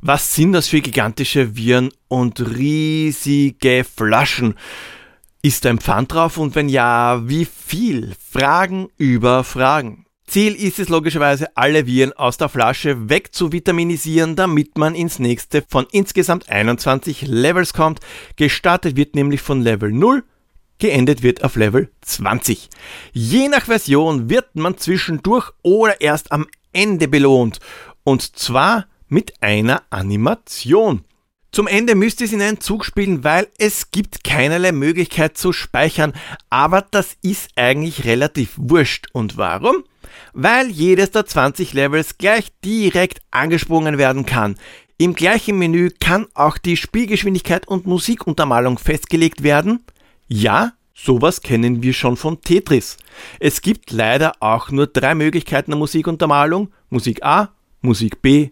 Was 0.02 0.36
sind 0.36 0.54
das 0.54 0.68
für 0.68 0.82
gigantische 0.82 1.56
Viren 1.56 1.90
und 2.08 2.40
riesige 2.40 3.84
Flaschen? 3.84 4.56
Ist 5.42 5.66
ein 5.66 5.80
Pfand 5.80 6.14
drauf 6.14 6.38
und 6.38 6.56
wenn 6.56 6.70
ja, 6.70 7.28
wie 7.28 7.46
viel? 7.46 8.14
Fragen 8.32 8.90
über 8.98 9.44
Fragen. 9.44 10.06
Ziel 10.28 10.54
ist 10.56 10.78
es 10.78 10.90
logischerweise, 10.90 11.56
alle 11.56 11.88
Viren 11.88 12.14
aus 12.14 12.38
der 12.38 12.50
Flasche 12.50 13.10
wegzuvitaminisieren, 13.10 14.36
damit 14.36 14.78
man 14.78 14.94
ins 14.94 15.20
nächste 15.20 15.64
von 15.68 15.88
insgesamt 15.92 16.50
21 16.50 17.24
Levels 17.24 17.74
kommt. 17.74 18.02
Gestartet 18.36 18.98
wird 18.98 19.16
nämlich 19.16 19.42
von 19.42 19.62
Level 19.62 19.92
0, 19.92 20.24
geendet 20.80 21.24
wird 21.24 21.44
auf 21.44 21.56
Level 21.56 21.90
20. 22.02 22.70
Je 23.14 23.48
nach 23.48 23.66
Version 23.66 24.30
wird 24.30 24.56
man 24.56 24.78
zwischendurch 24.78 25.50
oder 25.64 26.02
erst 26.02 26.32
am 26.32 26.46
Ende 26.74 27.08
belohnt. 27.08 27.60
Und 28.04 28.38
zwar 28.38 28.86
mit 29.10 29.42
einer 29.42 29.84
Animation. 29.90 31.04
Zum 31.52 31.66
Ende 31.66 31.96
müsst 31.96 32.22
ihr 32.22 32.26
es 32.26 32.34
in 32.34 32.42
einen 32.42 32.60
Zug 32.60 32.86
spielen, 32.86 33.24
weil 33.24 33.48
es 33.58 33.90
gibt 33.92 34.24
keinerlei 34.24 34.72
Möglichkeit 34.72 35.38
zu 35.38 35.54
speichern, 35.54 36.14
aber 36.50 36.86
das 36.92 37.16
ist 37.22 37.50
eigentlich 37.56 38.06
relativ 38.06 38.54
wurscht. 38.58 39.08
Und 39.14 39.38
warum? 39.38 39.84
Weil 40.34 40.70
jedes 40.70 41.12
der 41.12 41.26
20 41.26 41.74
Levels 41.74 42.18
gleich 42.18 42.50
direkt 42.64 43.22
angesprungen 43.32 43.98
werden 43.98 44.26
kann. 44.26 44.56
Im 45.00 45.14
gleichen 45.14 45.58
Menü 45.58 45.90
kann 46.00 46.28
auch 46.34 46.58
die 46.58 46.78
Spielgeschwindigkeit 46.78 47.68
und 47.68 47.86
Musikuntermalung 47.88 48.78
festgelegt 48.78 49.42
werden. 49.42 49.84
Ja, 50.28 50.74
sowas 50.94 51.42
kennen 51.42 51.82
wir 51.82 51.94
schon 51.94 52.18
von 52.18 52.42
Tetris. 52.42 52.98
Es 53.40 53.62
gibt 53.62 53.92
leider 53.92 54.34
auch 54.42 54.70
nur 54.70 54.88
drei 54.88 55.16
Möglichkeiten 55.16 55.72
der 55.72 55.78
Musikuntermalung. 55.78 56.72
Musik 56.90 57.24
A, 57.24 57.54
Musik 57.82 58.22
B 58.22 58.50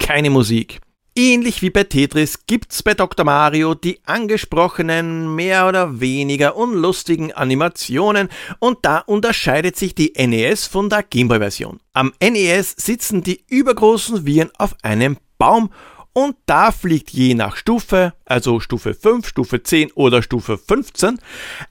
keine 0.00 0.30
Musik. 0.30 0.80
Ähnlich 1.16 1.60
wie 1.60 1.70
bei 1.70 1.84
Tetris 1.84 2.46
gibt's 2.46 2.82
bei 2.82 2.94
Dr. 2.94 3.24
Mario 3.24 3.74
die 3.74 4.00
angesprochenen 4.06 5.34
mehr 5.34 5.68
oder 5.68 6.00
weniger 6.00 6.56
unlustigen 6.56 7.32
Animationen 7.32 8.28
und 8.58 8.78
da 8.82 8.98
unterscheidet 8.98 9.76
sich 9.76 9.94
die 9.94 10.12
NES 10.16 10.66
von 10.66 10.88
der 10.88 11.02
Gameboy-Version. 11.02 11.80
Am 11.92 12.12
NES 12.22 12.74
sitzen 12.76 13.22
die 13.22 13.44
übergroßen 13.48 14.24
Viren 14.24 14.50
auf 14.56 14.76
einem 14.82 15.18
Baum 15.36 15.70
und 16.12 16.36
da 16.46 16.72
fliegt 16.72 17.10
je 17.10 17.34
nach 17.34 17.56
Stufe, 17.56 18.14
also 18.24 18.60
Stufe 18.60 18.94
5, 18.94 19.28
Stufe 19.28 19.62
10 19.62 19.92
oder 19.92 20.22
Stufe 20.22 20.58
15, 20.58 21.18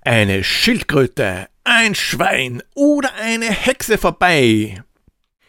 eine 0.02 0.44
Schildkröte, 0.44 1.48
ein 1.64 1.96
Schwein 1.96 2.62
oder 2.76 3.10
eine 3.22 3.50
Hexe 3.50 3.98
vorbei. 3.98 4.84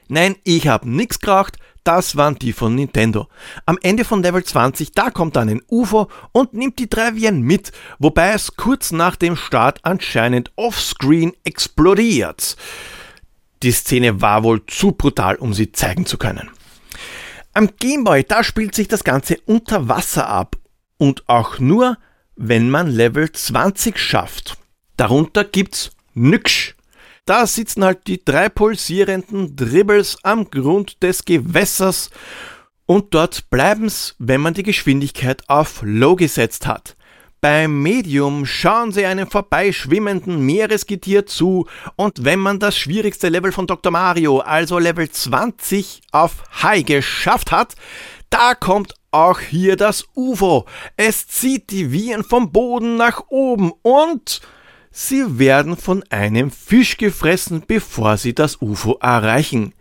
Nein, 0.08 0.36
ich 0.42 0.66
hab 0.66 0.84
nix 0.84 1.20
geraucht, 1.20 1.56
das 1.90 2.14
waren 2.14 2.36
die 2.36 2.52
von 2.52 2.76
Nintendo. 2.76 3.26
Am 3.66 3.76
Ende 3.82 4.04
von 4.04 4.22
Level 4.22 4.44
20, 4.44 4.92
da 4.92 5.10
kommt 5.10 5.34
dann 5.34 5.48
ein 5.48 5.62
UFO 5.68 6.08
und 6.30 6.54
nimmt 6.54 6.78
die 6.78 6.88
drei 6.88 7.16
Viren 7.16 7.42
mit, 7.42 7.72
wobei 7.98 8.30
es 8.30 8.54
kurz 8.54 8.92
nach 8.92 9.16
dem 9.16 9.34
Start 9.34 9.80
anscheinend 9.82 10.52
offscreen 10.54 11.32
explodiert. 11.42 12.56
Die 13.64 13.72
Szene 13.72 14.20
war 14.20 14.44
wohl 14.44 14.64
zu 14.66 14.92
brutal, 14.92 15.34
um 15.34 15.52
sie 15.52 15.72
zeigen 15.72 16.06
zu 16.06 16.16
können. 16.16 16.48
Am 17.54 17.68
Gameboy, 17.80 18.22
da 18.22 18.44
spielt 18.44 18.76
sich 18.76 18.86
das 18.86 19.02
Ganze 19.02 19.38
unter 19.46 19.88
Wasser 19.88 20.28
ab 20.28 20.58
und 20.96 21.28
auch 21.28 21.58
nur, 21.58 21.98
wenn 22.36 22.70
man 22.70 22.86
Level 22.86 23.32
20 23.32 23.98
schafft. 23.98 24.58
Darunter 24.96 25.42
gibt's 25.42 25.90
nix. 26.14 26.76
Da 27.30 27.46
sitzen 27.46 27.84
halt 27.84 28.08
die 28.08 28.24
drei 28.24 28.48
pulsierenden 28.48 29.54
Dribbles 29.54 30.18
am 30.24 30.50
Grund 30.50 31.00
des 31.00 31.24
Gewässers 31.24 32.10
und 32.86 33.14
dort 33.14 33.50
bleiben's, 33.50 34.16
wenn 34.18 34.40
man 34.40 34.52
die 34.52 34.64
Geschwindigkeit 34.64 35.48
auf 35.48 35.80
Low 35.84 36.16
gesetzt 36.16 36.66
hat. 36.66 36.96
Beim 37.40 37.82
Medium 37.82 38.46
schauen 38.46 38.90
sie 38.90 39.06
einem 39.06 39.30
vorbeischwimmenden 39.30 40.44
Meeresgetier 40.44 41.24
zu 41.24 41.68
und 41.94 42.24
wenn 42.24 42.40
man 42.40 42.58
das 42.58 42.76
schwierigste 42.76 43.28
Level 43.28 43.52
von 43.52 43.68
Dr. 43.68 43.92
Mario, 43.92 44.40
also 44.40 44.80
Level 44.80 45.08
20 45.08 46.00
auf 46.10 46.42
High 46.64 46.84
geschafft 46.84 47.52
hat, 47.52 47.76
da 48.28 48.56
kommt 48.56 48.94
auch 49.12 49.38
hier 49.38 49.76
das 49.76 50.04
UFO. 50.16 50.66
Es 50.96 51.28
zieht 51.28 51.70
die 51.70 51.92
Viren 51.92 52.24
vom 52.24 52.50
Boden 52.50 52.96
nach 52.96 53.22
oben 53.28 53.70
und 53.82 54.40
sie 54.90 55.38
werden 55.38 55.76
von 55.76 56.04
einem 56.10 56.50
Fisch 56.50 56.96
gefressen, 56.96 57.64
bevor 57.66 58.16
sie 58.16 58.34
das 58.34 58.60
UFO 58.60 58.98
erreichen. 59.00 59.74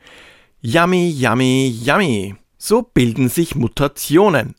Yummy, 0.62 1.10
yummy, 1.10 1.68
yummy. 1.84 2.36
So 2.58 2.82
bilden 2.82 3.30
sich 3.30 3.56
Mutationen. 3.56 4.56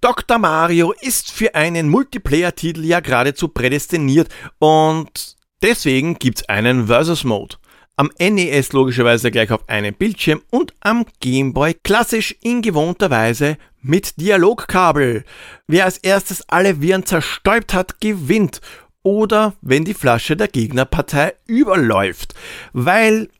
Dr. 0.00 0.38
Mario 0.38 0.92
ist 1.00 1.30
für 1.30 1.54
einen 1.54 1.88
Multiplayer-Titel 1.88 2.84
ja 2.84 3.00
geradezu 3.00 3.48
prädestiniert 3.48 4.28
und 4.58 5.36
deswegen 5.62 6.18
gibt's 6.18 6.48
einen 6.48 6.86
Versus-Mode. 6.86 7.56
Am 7.96 8.10
NES 8.18 8.72
logischerweise 8.72 9.32
gleich 9.32 9.50
auf 9.50 9.68
einem 9.68 9.92
Bildschirm 9.92 10.42
und 10.50 10.72
am 10.80 11.04
Game 11.18 11.52
Boy 11.52 11.74
klassisch 11.74 12.36
in 12.42 12.62
gewohnter 12.62 13.10
Weise 13.10 13.58
mit 13.80 14.20
Dialogkabel. 14.20 15.24
Wer 15.66 15.84
als 15.84 15.98
erstes 15.98 16.48
alle 16.48 16.80
Viren 16.80 17.06
zerstäubt 17.06 17.74
hat, 17.74 18.00
gewinnt. 18.00 18.60
Oder 19.08 19.54
wenn 19.62 19.86
die 19.86 19.94
Flasche 19.94 20.36
der 20.36 20.48
Gegnerpartei 20.48 21.32
überläuft, 21.46 22.34
weil 22.74 23.30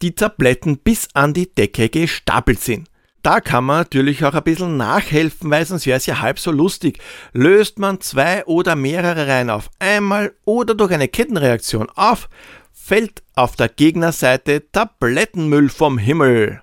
die 0.00 0.14
Tabletten 0.14 0.78
bis 0.78 1.08
an 1.12 1.34
die 1.34 1.54
Decke 1.54 1.90
gestapelt 1.90 2.60
sind. 2.60 2.88
Da 3.20 3.42
kann 3.42 3.64
man 3.64 3.80
natürlich 3.80 4.24
auch 4.24 4.32
ein 4.32 4.42
bisschen 4.42 4.78
nachhelfen, 4.78 5.50
weil 5.50 5.66
sonst 5.66 5.84
wäre 5.84 5.98
es 5.98 6.06
ja 6.06 6.22
halb 6.22 6.38
so 6.38 6.50
lustig. 6.50 7.02
Löst 7.34 7.78
man 7.78 8.00
zwei 8.00 8.42
oder 8.46 8.74
mehrere 8.74 9.28
Reihen 9.28 9.50
auf 9.50 9.68
einmal 9.78 10.32
oder 10.46 10.74
durch 10.74 10.92
eine 10.92 11.08
Kettenreaktion 11.08 11.90
auf, 11.94 12.30
fällt 12.72 13.22
auf 13.34 13.54
der 13.54 13.68
Gegnerseite 13.68 14.70
Tablettenmüll 14.72 15.68
vom 15.68 15.98
Himmel. 15.98 16.62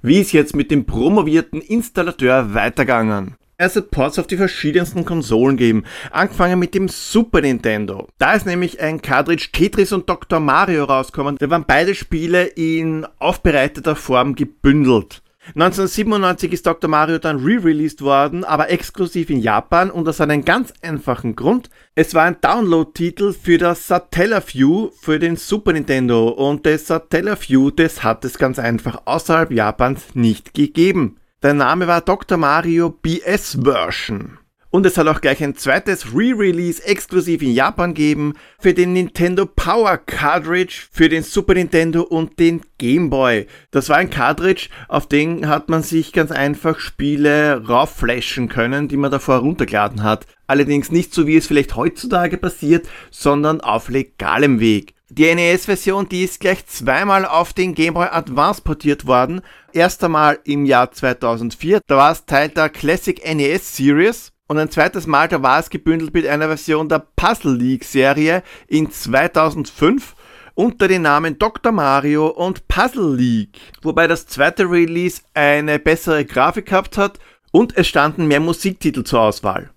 Wie 0.00 0.20
ist 0.20 0.32
jetzt 0.32 0.56
mit 0.56 0.70
dem 0.70 0.86
promovierten 0.86 1.60
Installateur 1.60 2.54
weitergegangen? 2.54 3.36
Es 3.62 3.74
wird 3.74 3.90
Ports 3.90 4.18
auf 4.18 4.26
die 4.26 4.38
verschiedensten 4.38 5.04
Konsolen 5.04 5.58
geben, 5.58 5.84
angefangen 6.12 6.58
mit 6.58 6.74
dem 6.74 6.88
Super 6.88 7.42
Nintendo. 7.42 8.08
Da 8.16 8.32
ist 8.32 8.46
nämlich 8.46 8.80
ein 8.80 9.02
Cartridge 9.02 9.50
Tetris 9.52 9.92
und 9.92 10.08
Dr. 10.08 10.40
Mario 10.40 10.84
rausgekommen, 10.84 11.36
da 11.36 11.50
waren 11.50 11.66
beide 11.66 11.94
Spiele 11.94 12.44
in 12.46 13.06
aufbereiteter 13.18 13.96
Form 13.96 14.34
gebündelt. 14.34 15.20
1997 15.48 16.54
ist 16.54 16.66
Dr. 16.66 16.88
Mario 16.88 17.18
dann 17.18 17.44
re-released 17.44 18.00
worden, 18.00 18.44
aber 18.44 18.70
exklusiv 18.70 19.28
in 19.28 19.40
Japan 19.40 19.90
und 19.90 20.08
aus 20.08 20.22
einem 20.22 20.42
ganz 20.42 20.72
einfachen 20.80 21.36
Grund. 21.36 21.68
Es 21.94 22.14
war 22.14 22.24
ein 22.24 22.40
Download-Titel 22.40 23.34
für 23.34 23.58
das 23.58 23.86
Satellaview 23.86 24.88
für 25.02 25.18
den 25.18 25.36
Super 25.36 25.74
Nintendo 25.74 26.28
und 26.30 26.64
das 26.64 26.86
Satellaview, 26.86 27.70
das 27.72 28.02
hat 28.02 28.24
es 28.24 28.38
ganz 28.38 28.58
einfach 28.58 29.02
außerhalb 29.04 29.50
Japans 29.50 30.14
nicht 30.14 30.54
gegeben. 30.54 31.19
Der 31.42 31.54
Name 31.54 31.86
war 31.86 32.02
Dr. 32.02 32.36
Mario 32.36 32.90
BS 32.90 33.60
Version. 33.64 34.36
Und 34.68 34.84
es 34.84 34.94
soll 34.94 35.08
auch 35.08 35.22
gleich 35.22 35.42
ein 35.42 35.56
zweites 35.56 36.14
Re-Release 36.14 36.84
exklusiv 36.84 37.40
in 37.40 37.54
Japan 37.54 37.94
geben 37.94 38.34
für 38.58 38.74
den 38.74 38.92
Nintendo 38.92 39.46
Power 39.46 39.96
Cartridge, 39.96 40.82
für 40.92 41.08
den 41.08 41.22
Super 41.22 41.54
Nintendo 41.54 42.02
und 42.02 42.38
den 42.38 42.60
Game 42.76 43.08
Boy. 43.08 43.46
Das 43.70 43.88
war 43.88 43.96
ein 43.96 44.10
Cartridge, 44.10 44.68
auf 44.86 45.08
den 45.08 45.48
hat 45.48 45.70
man 45.70 45.82
sich 45.82 46.12
ganz 46.12 46.30
einfach 46.30 46.78
Spiele 46.78 47.66
raufflashen 47.66 48.50
können, 48.50 48.88
die 48.88 48.98
man 48.98 49.10
davor 49.10 49.38
runtergeladen 49.38 50.02
hat. 50.02 50.26
Allerdings 50.46 50.92
nicht 50.92 51.14
so 51.14 51.26
wie 51.26 51.38
es 51.38 51.46
vielleicht 51.46 51.74
heutzutage 51.74 52.36
passiert, 52.36 52.86
sondern 53.10 53.62
auf 53.62 53.88
legalem 53.88 54.60
Weg. 54.60 54.94
Die 55.12 55.34
NES-Version, 55.34 56.08
die 56.08 56.22
ist 56.22 56.38
gleich 56.38 56.64
zweimal 56.66 57.24
auf 57.24 57.52
den 57.52 57.74
Game 57.74 57.94
Boy 57.94 58.06
Advance 58.12 58.62
portiert 58.62 59.08
worden. 59.08 59.40
Erst 59.72 60.02
einmal 60.02 60.38
im 60.44 60.64
Jahr 60.64 60.90
2004, 60.90 61.80
da 61.86 61.96
war 61.96 62.12
es 62.12 62.24
Teil 62.26 62.48
der 62.48 62.68
Classic 62.68 63.20
NES 63.24 63.76
Series 63.76 64.32
und 64.48 64.58
ein 64.58 64.70
zweites 64.70 65.06
Mal, 65.06 65.28
da 65.28 65.42
war 65.42 65.60
es 65.60 65.70
gebündelt 65.70 66.12
mit 66.12 66.26
einer 66.26 66.48
Version 66.48 66.88
der 66.88 67.06
Puzzle 67.14 67.56
League 67.56 67.84
Serie 67.84 68.42
in 68.66 68.90
2005 68.90 70.16
unter 70.54 70.88
den 70.88 71.02
Namen 71.02 71.38
Dr. 71.38 71.70
Mario 71.70 72.26
und 72.26 72.66
Puzzle 72.66 73.14
League. 73.14 73.60
Wobei 73.82 74.08
das 74.08 74.26
zweite 74.26 74.64
Release 74.64 75.22
eine 75.34 75.78
bessere 75.78 76.24
Grafik 76.24 76.66
gehabt 76.66 76.98
hat 76.98 77.20
und 77.52 77.76
es 77.76 77.86
standen 77.86 78.26
mehr 78.26 78.40
Musiktitel 78.40 79.04
zur 79.04 79.20
Auswahl. 79.20 79.70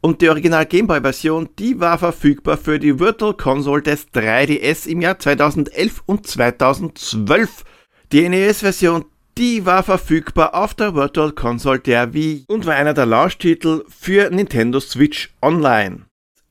Und 0.00 0.20
die 0.20 0.28
Original 0.28 0.66
Game 0.66 0.88
Boy 0.88 1.00
Version, 1.00 1.48
die 1.58 1.78
war 1.78 1.98
verfügbar 1.98 2.56
für 2.56 2.78
die 2.78 2.98
Virtual 2.98 3.34
Console 3.34 3.82
des 3.82 4.08
3DS 4.12 4.88
im 4.88 5.00
Jahr 5.00 5.18
2011 5.18 6.02
und 6.06 6.26
2012. 6.26 7.64
Die 8.12 8.28
NES 8.28 8.60
Version, 8.60 9.04
die 9.38 9.66
war 9.66 9.82
verfügbar 9.82 10.54
auf 10.54 10.72
der 10.72 10.94
Virtual 10.94 11.30
Console 11.30 11.78
der 11.78 12.14
Wii 12.14 12.44
und 12.48 12.64
war 12.64 12.74
einer 12.74 12.94
der 12.94 13.04
Launch-Titel 13.04 13.84
für 13.88 14.30
Nintendo 14.30 14.80
Switch 14.80 15.34
Online. 15.42 16.06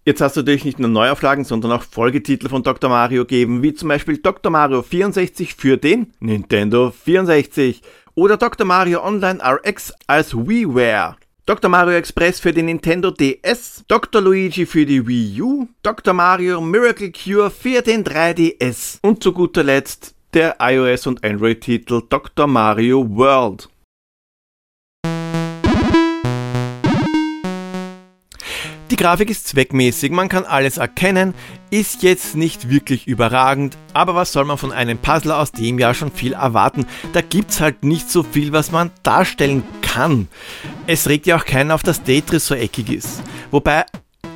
Jetzt 0.06 0.22
hast 0.22 0.38
du 0.38 0.42
natürlich 0.42 0.66
nicht 0.66 0.78
nur 0.78 0.90
Neuauflagen, 0.90 1.46
sondern 1.46 1.72
auch 1.72 1.82
Folgetitel 1.82 2.48
von 2.48 2.62
Dr. 2.62 2.92
Mario 2.92 3.26
geben, 3.26 3.64
wie 3.64 3.74
zum 3.74 3.90
Beispiel 3.90 4.20
Dr. 4.20 4.52
Mario 4.52 4.84
64 4.84 5.56
für 5.56 5.78
den 5.78 6.14
Nintendo 6.20 6.92
64 6.92 7.82
oder 8.14 8.38
Dr. 8.38 8.68
Mario 8.68 9.04
Online 9.04 9.40
RX 9.44 9.92
als 10.06 10.36
WiiWare. 10.36 11.16
Dr. 11.48 11.70
Mario 11.70 11.96
Express 11.96 12.40
für 12.40 12.54
den 12.54 12.66
Nintendo 12.66 13.10
DS, 13.10 13.84
Dr. 13.88 14.22
Luigi 14.22 14.68
für 14.68 14.86
die 14.86 15.08
Wii 15.08 15.42
U, 15.42 15.68
Dr. 15.82 16.14
Mario 16.14 16.62
Miracle 16.62 17.12
Cure 17.12 17.50
für 17.50 17.82
den 17.82 18.04
3DS 18.04 19.00
und 19.02 19.24
zu 19.24 19.32
guter 19.32 19.64
Letzt 19.64 20.15
der 20.36 20.58
iOS- 20.60 21.08
und 21.08 21.24
Android-Titel 21.24 22.04
Dr. 22.10 22.46
Mario 22.46 23.08
World. 23.10 23.70
Die 28.92 28.98
Grafik 28.98 29.30
ist 29.32 29.48
zweckmäßig, 29.48 30.12
man 30.12 30.30
kann 30.30 30.46
alles 30.46 30.78
erkennen, 30.78 31.34
ist 31.72 32.04
jetzt 32.04 32.36
nicht 32.36 32.70
wirklich 32.70 33.08
überragend, 33.08 33.78
aber 33.94 34.14
was 34.14 34.32
soll 34.32 34.46
man 34.46 34.60
von 34.60 34.72
einem 34.72 34.98
Puzzler 34.98 35.40
aus 35.40 35.52
dem 35.52 35.80
Jahr 35.80 35.94
schon 35.94 36.12
viel 36.12 36.34
erwarten? 36.34 36.86
Da 37.14 37.22
gibt's 37.22 37.62
halt 37.62 37.84
nicht 37.84 38.12
so 38.12 38.22
viel, 38.22 38.52
was 38.52 38.72
man 38.72 38.92
darstellen 39.02 39.64
kann. 39.82 40.28
Es 40.86 41.08
regt 41.10 41.26
ja 41.26 41.38
auch 41.38 41.46
keinen 41.46 41.72
auf, 41.72 41.82
dass 41.82 42.04
Tetris 42.04 42.46
so 42.46 42.56
eckig 42.56 42.92
ist. 42.92 43.24
Wobei 43.52 43.86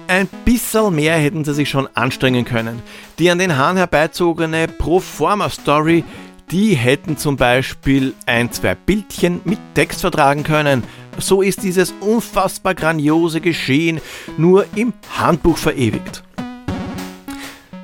ein 0.09 0.27
bisschen 0.43 0.95
mehr 0.95 1.17
hätten 1.17 1.45
sie 1.45 1.53
sich 1.53 1.69
schon 1.69 1.87
anstrengen 1.93 2.43
können. 2.43 2.81
Die 3.19 3.29
an 3.29 3.37
den 3.37 3.55
Haaren 3.55 3.77
herbeizogene 3.77 4.67
Proforma-Story, 4.67 6.03
die 6.49 6.73
hätten 6.75 7.15
zum 7.15 7.37
Beispiel 7.37 8.15
ein, 8.25 8.51
zwei 8.51 8.73
Bildchen 8.73 9.41
mit 9.45 9.59
Text 9.75 10.01
vertragen 10.01 10.43
können. 10.43 10.83
So 11.19 11.43
ist 11.43 11.61
dieses 11.61 11.93
unfassbar 11.99 12.73
grandiose 12.73 13.39
Geschehen 13.39 14.01
nur 14.37 14.65
im 14.75 14.93
Handbuch 15.15 15.57
verewigt. 15.57 16.23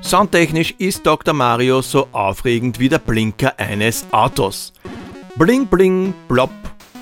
Soundtechnisch 0.02 0.74
ist 0.78 1.06
Dr. 1.06 1.32
Mario 1.32 1.80
so 1.80 2.08
aufregend 2.10 2.80
wie 2.80 2.88
der 2.88 2.98
Blinker 2.98 3.58
eines 3.58 4.04
Autos. 4.10 4.72
Bling 5.36 5.66
bling, 5.66 6.12
blopp, 6.28 6.50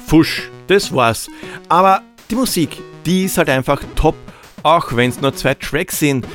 fusch, 0.06 0.50
das 0.66 0.92
war's. 0.94 1.30
Aber 1.68 2.02
die 2.30 2.34
Musik, 2.34 2.76
die 3.06 3.24
ist 3.24 3.38
halt 3.38 3.48
einfach 3.48 3.80
top 3.94 4.16
auch 4.64 4.96
wenn 4.96 5.10
es 5.10 5.20
nur 5.20 5.34
zwei 5.34 5.54
Tracks 5.54 6.00
sind. 6.00 6.26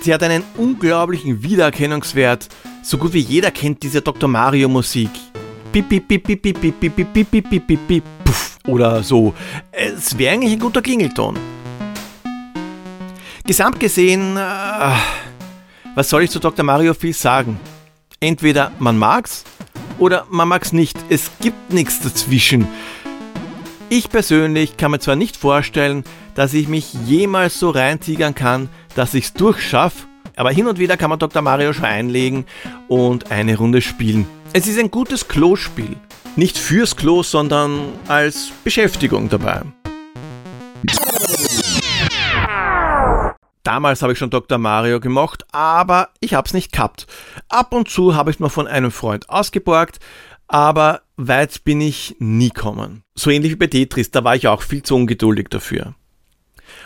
Sie 0.00 0.12
hat 0.12 0.22
einen 0.22 0.42
unglaublichen 0.56 1.42
Wiedererkennungswert. 1.42 2.48
So 2.82 2.98
gut 2.98 3.12
wie 3.12 3.20
jeder 3.20 3.50
kennt 3.50 3.82
diese 3.82 4.00
Dr. 4.00 4.28
Mario 4.28 4.68
Musik. 4.68 5.10
Pip, 5.72 5.88
pip, 5.88 6.08
pip, 6.08 6.24
pip, 6.24 6.42
pip, 6.42 6.60
pip, 6.60 6.80
pip, 6.80 6.96
pip, 6.96 7.12
pip, 7.30 7.50
pip, 7.50 7.66
pip, 7.66 7.88
pip, 7.88 8.04
puff, 8.24 8.58
oder 8.66 9.02
so. 9.02 9.34
Es 9.70 10.16
wäre 10.16 10.34
eigentlich 10.34 10.54
ein 10.54 10.58
guter 10.58 10.80
Klingelton. 10.82 11.38
Gesamt 13.44 13.78
gesehen, 13.78 14.36
äh, 14.36 14.40
was 15.94 16.08
soll 16.08 16.22
ich 16.22 16.30
zu 16.30 16.40
Dr. 16.40 16.64
Mario 16.64 16.94
viel 16.94 17.12
sagen? 17.12 17.60
Entweder 18.20 18.72
man 18.78 18.96
mag's 18.96 19.44
oder 19.98 20.26
man 20.30 20.48
mag's 20.48 20.72
nicht. 20.72 20.96
Es 21.10 21.30
gibt 21.40 21.72
nichts 21.72 22.00
dazwischen. 22.00 22.66
Ich 23.88 24.08
persönlich 24.08 24.76
kann 24.76 24.90
mir 24.90 24.98
zwar 24.98 25.14
nicht 25.14 25.36
vorstellen, 25.36 26.04
dass 26.36 26.54
ich 26.54 26.68
mich 26.68 26.94
jemals 27.06 27.58
so 27.58 27.70
reintigern 27.70 28.34
kann, 28.34 28.68
dass 28.94 29.14
ich's 29.14 29.32
durchschaff, 29.32 30.06
aber 30.36 30.52
hin 30.52 30.68
und 30.68 30.78
wieder 30.78 30.96
kann 30.96 31.10
man 31.10 31.18
Dr. 31.18 31.42
Mario 31.42 31.72
schon 31.72 31.86
einlegen 31.86 32.44
und 32.86 33.32
eine 33.32 33.56
Runde 33.56 33.80
spielen. 33.80 34.26
Es 34.52 34.68
ist 34.68 34.78
ein 34.78 34.90
gutes 34.90 35.26
Klospiel. 35.26 35.96
Nicht 36.36 36.58
fürs 36.58 36.94
Klo, 36.94 37.22
sondern 37.22 37.80
als 38.06 38.52
Beschäftigung 38.62 39.30
dabei. 39.30 39.62
Damals 43.62 44.02
habe 44.02 44.12
ich 44.12 44.18
schon 44.18 44.30
Dr. 44.30 44.58
Mario 44.58 45.00
gemocht, 45.00 45.44
aber 45.52 46.10
ich 46.20 46.34
habe 46.34 46.46
es 46.46 46.54
nicht 46.54 46.70
gehabt. 46.70 47.06
Ab 47.48 47.72
und 47.72 47.88
zu 47.88 48.14
habe 48.14 48.30
ich 48.30 48.38
mir 48.38 48.50
von 48.50 48.68
einem 48.68 48.90
Freund 48.90 49.28
ausgeborgt, 49.30 49.98
aber 50.46 51.00
weit 51.16 51.64
bin 51.64 51.80
ich 51.80 52.14
nie 52.18 52.50
kommen. 52.50 53.02
So 53.14 53.30
ähnlich 53.30 53.52
wie 53.52 53.56
bei 53.56 53.66
Tetris, 53.66 54.10
da 54.10 54.22
war 54.22 54.36
ich 54.36 54.46
auch 54.46 54.62
viel 54.62 54.82
zu 54.82 54.94
ungeduldig 54.94 55.48
dafür. 55.48 55.94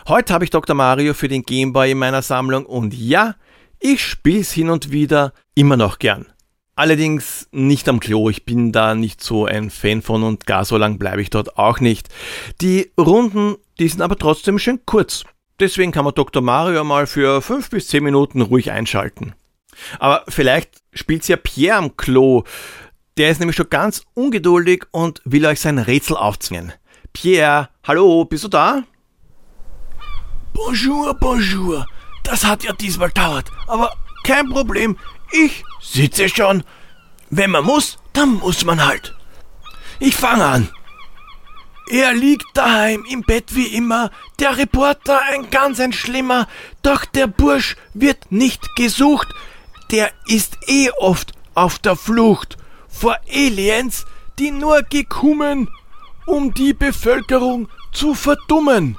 Heute 0.09 0.33
habe 0.33 0.45
ich 0.45 0.51
Dr. 0.51 0.75
Mario 0.75 1.15
für 1.15 1.29
den 1.29 1.43
Game 1.43 1.73
Boy 1.73 1.93
in 1.93 1.99
meiner 1.99 2.23
Sammlung 2.23 2.65
und 2.67 2.95
ja, 2.95 3.35
ich 3.79 4.05
spiele 4.05 4.41
es 4.41 4.53
hin 4.53 4.71
und 4.71 4.91
wieder 4.91 5.33
immer 5.55 5.77
noch 5.77 5.99
gern. 5.99 6.27
Allerdings 6.75 7.49
nicht 7.53 7.89
am 7.89 8.01
Klo. 8.01 8.31
Ich 8.31 8.45
bin 8.47 8.73
da 8.73 8.95
nicht 8.95 9.23
so 9.23 9.45
ein 9.45 9.69
Fan 9.69 10.01
von 10.01 10.23
und 10.23 10.47
gar 10.47 10.65
so 10.65 10.79
lang 10.79 10.99
bleibe 10.99 11.21
ich 11.21 11.29
dort 11.29 11.59
auch 11.59 11.81
nicht. 11.81 12.09
Die 12.63 12.91
Runden, 12.99 13.57
die 13.79 13.89
sind 13.89 14.01
aber 14.01 14.17
trotzdem 14.17 14.59
schön 14.59 14.81
kurz. 14.87 15.25
Deswegen 15.59 15.93
kann 15.93 16.07
man 16.07 16.15
Dr. 16.15 16.41
Mario 16.41 16.83
mal 16.85 17.07
für 17.07 17.43
fünf 17.43 17.69
bis 17.69 17.89
zehn 17.89 18.03
Minuten 18.03 18.41
ruhig 18.41 18.71
einschalten. 18.71 19.35
Aber 19.99 20.25
vielleicht 20.29 20.71
spielt's 20.95 21.29
ja 21.29 21.37
Pierre 21.37 21.77
am 21.77 21.97
Klo. 21.99 22.45
Der 23.19 23.31
ist 23.31 23.41
nämlich 23.41 23.57
schon 23.57 23.69
ganz 23.69 24.05
ungeduldig 24.15 24.87
und 24.91 25.21
will 25.25 25.45
euch 25.45 25.61
sein 25.61 25.79
Rätsel 25.79 26.17
aufzwingen. 26.17 26.73
Pierre, 27.13 27.69
hallo, 27.85 28.25
bist 28.25 28.45
du 28.45 28.49
da? 28.49 28.85
Bonjour, 30.53 31.15
bonjour. 31.15 31.87
Das 32.23 32.45
hat 32.45 32.65
ja 32.65 32.73
diesmal 32.73 33.11
dauert, 33.11 33.51
aber 33.67 33.97
kein 34.25 34.49
Problem. 34.49 34.99
Ich 35.33 35.65
sitze 35.81 36.29
schon. 36.29 36.65
Wenn 37.31 37.51
man 37.51 37.65
muss, 37.65 37.99
dann 38.13 38.35
muss 38.35 38.65
man 38.65 38.85
halt. 38.85 39.15
Ich 40.01 40.17
fange 40.17 40.45
an. 40.45 40.69
Er 41.89 42.13
liegt 42.13 42.47
daheim 42.55 43.05
im 43.09 43.23
Bett 43.23 43.55
wie 43.55 43.67
immer, 43.67 44.11
der 44.39 44.57
Reporter 44.57 45.21
ein 45.23 45.51
ganz 45.51 45.81
ein 45.81 45.93
Schlimmer, 45.93 46.47
doch 46.83 47.05
der 47.05 47.27
Bursch 47.27 47.77
wird 47.95 48.31
nicht 48.31 48.77
gesucht, 48.77 49.29
der 49.91 50.13
ist 50.27 50.57
eh 50.69 50.91
oft 50.99 51.33
auf 51.55 51.79
der 51.81 51.97
Flucht 51.97 52.57
vor 52.89 53.19
Aliens, 53.29 54.07
die 54.39 54.53
nur 54.53 54.83
gekommen, 54.83 55.69
um 56.27 56.55
die 56.55 56.75
Bevölkerung 56.75 57.69
zu 57.93 58.15
verdummen. 58.15 58.97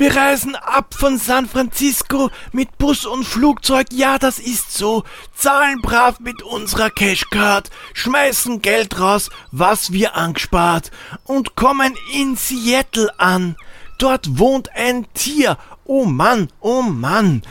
Wir 0.00 0.16
reisen 0.16 0.56
ab 0.56 0.94
von 0.94 1.18
San 1.18 1.46
Francisco 1.46 2.30
mit 2.52 2.78
Bus 2.78 3.04
und 3.04 3.22
Flugzeug, 3.22 3.88
ja, 3.92 4.18
das 4.18 4.38
ist 4.38 4.72
so. 4.72 5.04
Zahlen 5.36 5.82
brav 5.82 6.20
mit 6.20 6.42
unserer 6.42 6.88
Cashcard, 6.88 7.68
schmeißen 7.92 8.62
Geld 8.62 8.98
raus, 8.98 9.28
was 9.52 9.92
wir 9.92 10.16
angespart 10.16 10.90
und 11.24 11.54
kommen 11.54 11.94
in 12.14 12.34
Seattle 12.34 13.12
an. 13.20 13.56
Dort 13.98 14.38
wohnt 14.38 14.74
ein 14.74 15.06
Tier. 15.12 15.58
Oh 15.84 16.06
Mann, 16.06 16.48
oh 16.60 16.80
Mann. 16.80 17.42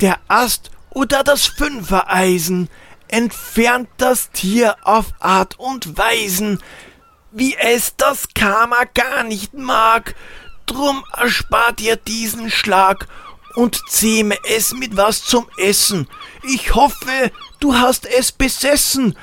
Der 0.00 0.20
Ast 0.26 0.70
oder 0.88 1.22
das 1.22 1.48
Fünfereisen 1.48 2.70
entfernt 3.08 3.90
das 3.98 4.30
Tier 4.30 4.76
auf 4.84 5.12
Art 5.18 5.58
und 5.58 5.98
Weisen, 5.98 6.62
wie 7.30 7.56
es 7.56 7.94
das 7.96 8.28
Karma 8.34 8.84
gar 8.94 9.22
nicht 9.22 9.52
mag. 9.52 10.14
Drum 10.66 11.04
erspart 11.16 11.80
ihr 11.80 11.96
diesen 11.96 12.50
Schlag 12.50 13.08
und 13.56 13.80
zähme 13.88 14.36
es 14.48 14.72
mit 14.72 14.96
was 14.96 15.24
zum 15.24 15.46
Essen. 15.56 16.08
Ich 16.42 16.74
hoffe, 16.74 17.32
du 17.58 17.74
hast 17.74 18.06
es 18.06 18.32
besessen. 18.32 19.16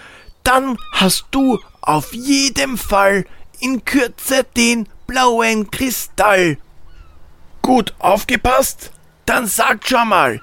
Dann 0.44 0.78
hast 0.92 1.26
du 1.32 1.60
auf 1.82 2.14
jeden 2.14 2.78
Fall 2.78 3.26
in 3.60 3.86
Kürze 3.86 4.46
den 4.56 4.88
blauen 5.08 5.72
Kristall. 5.72 6.58
Gut 7.62 7.94
aufgepasst? 8.00 8.92
Dann 9.26 9.48
sag 9.48 9.88
schon 9.88 10.08
mal, 10.10 10.42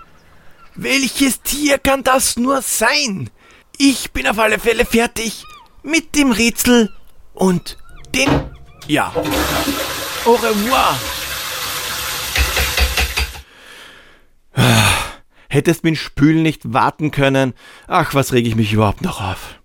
welches 0.74 1.40
Tier 1.42 1.78
kann 1.78 2.02
das 2.02 2.37
nur 2.37 2.61
sein? 2.62 3.30
Ich 3.78 4.12
bin 4.12 4.26
auf 4.26 4.38
alle 4.38 4.59
Fälle 4.59 4.85
fertig 4.85 5.44
mit 5.83 6.14
dem 6.16 6.33
Rätsel 6.33 6.92
und 7.33 7.78
den... 8.14 8.28
Ja. 8.87 9.12
Au 10.26 10.32
revoir. 10.37 10.98
Hättest 15.48 15.84
mit 15.84 15.98
Spülen 15.98 16.42
nicht 16.42 16.72
warten 16.72 17.10
können. 17.10 17.52
Ach, 17.87 18.14
was 18.14 18.32
reg 18.32 18.46
ich 18.46 18.56
mich 18.56 18.72
überhaupt 18.72 19.02
noch 19.02 19.20
auf. 19.20 19.60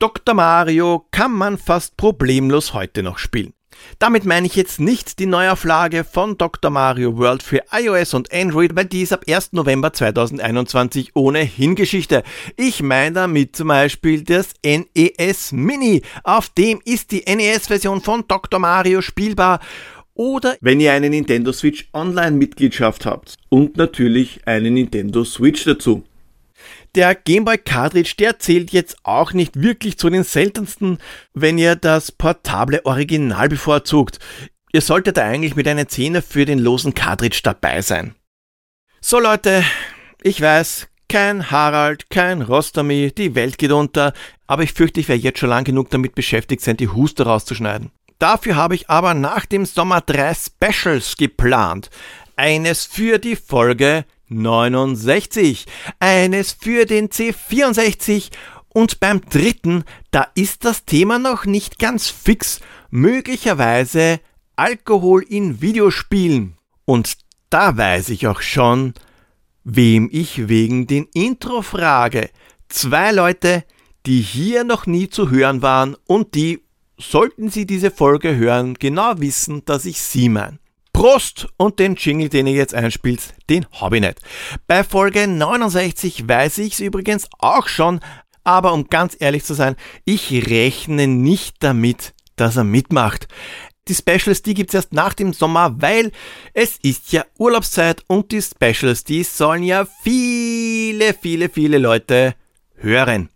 Dr. 0.00 0.34
Mario 0.34 1.06
kann 1.12 1.32
man 1.32 1.56
fast 1.56 1.96
problemlos 1.96 2.74
heute 2.74 3.02
noch 3.02 3.18
spielen. 3.18 3.54
Damit 3.98 4.24
meine 4.24 4.46
ich 4.46 4.56
jetzt 4.56 4.80
nicht 4.80 5.18
die 5.18 5.26
Neuauflage 5.26 6.04
von 6.04 6.38
Dr. 6.38 6.70
Mario 6.70 7.16
World 7.18 7.42
für 7.42 7.62
iOS 7.72 8.14
und 8.14 8.32
Android, 8.32 8.74
weil 8.76 8.86
die 8.86 9.02
ist 9.02 9.12
ab 9.12 9.24
1. 9.28 9.52
November 9.52 9.92
2021 9.92 11.10
ohnehin 11.14 11.74
Geschichte. 11.74 12.22
Ich 12.56 12.82
meine 12.82 13.12
damit 13.12 13.56
zum 13.56 13.68
Beispiel 13.68 14.22
das 14.22 14.54
NES 14.64 15.52
Mini. 15.52 16.02
Auf 16.24 16.48
dem 16.48 16.80
ist 16.84 17.12
die 17.12 17.24
NES-Version 17.26 18.00
von 18.00 18.24
Dr. 18.26 18.60
Mario 18.60 19.02
spielbar. 19.02 19.60
Oder 20.14 20.56
wenn 20.60 20.80
ihr 20.80 20.92
eine 20.92 21.08
Nintendo 21.08 21.52
Switch 21.52 21.88
Online-Mitgliedschaft 21.94 23.06
habt. 23.06 23.36
Und 23.48 23.76
natürlich 23.76 24.40
eine 24.46 24.70
Nintendo 24.70 25.24
Switch 25.24 25.64
dazu. 25.64 26.04
Der 26.96 27.14
Game 27.14 27.44
Boy 27.44 27.56
Cartridge, 27.56 28.14
der 28.18 28.40
zählt 28.40 28.72
jetzt 28.72 28.96
auch 29.04 29.32
nicht 29.32 29.60
wirklich 29.60 29.96
zu 29.96 30.10
den 30.10 30.24
seltensten, 30.24 30.98
wenn 31.34 31.56
ihr 31.56 31.76
das 31.76 32.10
portable 32.10 32.84
Original 32.84 33.48
bevorzugt. 33.48 34.18
Ihr 34.72 34.80
solltet 34.80 35.16
da 35.16 35.24
eigentlich 35.24 35.54
mit 35.54 35.68
einer 35.68 35.86
Zehner 35.86 36.20
für 36.20 36.44
den 36.44 36.58
losen 36.58 36.92
Cartridge 36.94 37.40
dabei 37.44 37.80
sein. 37.82 38.16
So 39.00 39.20
Leute, 39.20 39.64
ich 40.22 40.40
weiß, 40.40 40.88
kein 41.08 41.50
Harald, 41.50 42.10
kein 42.10 42.42
Rostami, 42.42 43.12
die 43.16 43.34
Welt 43.36 43.58
geht 43.58 43.72
unter, 43.72 44.12
aber 44.48 44.64
ich 44.64 44.72
fürchte, 44.72 44.98
ich 44.98 45.08
wäre 45.08 45.18
jetzt 45.18 45.38
schon 45.38 45.48
lang 45.48 45.64
genug 45.64 45.90
damit 45.90 46.16
beschäftigt 46.16 46.62
sein, 46.62 46.76
die 46.76 46.88
Huste 46.88 47.24
rauszuschneiden. 47.24 47.90
Dafür 48.18 48.56
habe 48.56 48.74
ich 48.74 48.90
aber 48.90 49.14
nach 49.14 49.46
dem 49.46 49.64
Sommer 49.64 50.00
drei 50.02 50.34
Specials 50.34 51.16
geplant. 51.16 51.88
Eines 52.36 52.84
für 52.84 53.18
die 53.18 53.36
Folge 53.36 54.04
69, 54.30 55.66
eines 55.98 56.52
für 56.52 56.86
den 56.86 57.08
C64 57.08 58.30
und 58.72 59.00
beim 59.00 59.20
dritten, 59.20 59.84
da 60.10 60.28
ist 60.34 60.64
das 60.64 60.84
Thema 60.84 61.18
noch 61.18 61.44
nicht 61.44 61.78
ganz 61.78 62.08
fix, 62.08 62.60
möglicherweise 62.90 64.20
Alkohol 64.56 65.22
in 65.28 65.60
Videospielen. 65.60 66.56
Und 66.84 67.18
da 67.50 67.76
weiß 67.76 68.10
ich 68.10 68.26
auch 68.28 68.40
schon, 68.40 68.94
wem 69.64 70.08
ich 70.12 70.48
wegen 70.48 70.86
den 70.86 71.06
Intro 71.14 71.62
frage. 71.62 72.30
Zwei 72.68 73.10
Leute, 73.10 73.64
die 74.06 74.20
hier 74.20 74.64
noch 74.64 74.86
nie 74.86 75.08
zu 75.08 75.30
hören 75.30 75.62
waren 75.62 75.96
und 76.06 76.34
die, 76.34 76.60
sollten 76.96 77.50
Sie 77.50 77.66
diese 77.66 77.90
Folge 77.90 78.36
hören, 78.36 78.74
genau 78.74 79.18
wissen, 79.18 79.64
dass 79.64 79.84
ich 79.84 80.00
Sie 80.00 80.28
meine. 80.28 80.59
Prost! 81.00 81.48
Und 81.56 81.78
den 81.78 81.94
Jingle, 81.94 82.28
den 82.28 82.46
ihr 82.46 82.52
jetzt 82.52 82.74
einspielt, 82.74 83.32
den 83.48 83.64
habe 83.72 83.96
ich 83.96 84.02
nicht. 84.02 84.20
Bei 84.66 84.84
Folge 84.84 85.26
69 85.26 86.28
weiß 86.28 86.58
ich 86.58 86.74
es 86.74 86.80
übrigens 86.80 87.26
auch 87.38 87.68
schon, 87.68 88.00
aber 88.44 88.74
um 88.74 88.86
ganz 88.86 89.16
ehrlich 89.18 89.42
zu 89.42 89.54
sein, 89.54 89.76
ich 90.04 90.30
rechne 90.50 91.06
nicht 91.06 91.56
damit, 91.60 92.12
dass 92.36 92.58
er 92.58 92.64
mitmacht. 92.64 93.28
Die 93.88 93.94
Specials, 93.94 94.42
die 94.42 94.52
gibt's 94.52 94.74
erst 94.74 94.92
nach 94.92 95.14
dem 95.14 95.32
Sommer, 95.32 95.74
weil 95.80 96.12
es 96.52 96.76
ist 96.82 97.12
ja 97.12 97.24
Urlaubszeit 97.38 98.04
und 98.06 98.30
die 98.30 98.42
Specials, 98.42 99.02
die 99.02 99.22
sollen 99.22 99.62
ja 99.62 99.86
viele, 100.02 101.14
viele, 101.14 101.48
viele 101.48 101.78
Leute 101.78 102.34
hören. 102.76 103.30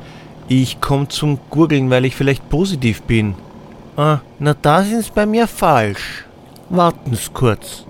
Ich 0.49 0.81
komme 0.81 1.09
zum 1.09 1.39
Gurgeln, 1.51 1.91
weil 1.91 2.07
ich 2.07 2.17
vielleicht 2.17 2.49
positiv 2.49 3.03
bin. 3.03 3.35
Ah, 3.99 4.21
na 4.39 4.55
da 4.55 4.83
sind 4.83 5.05
Sie 5.05 5.11
bei 5.15 5.27
mir 5.27 5.47
falsch. 5.47 6.25
Warten's 6.71 7.31
kurz. 7.35 7.85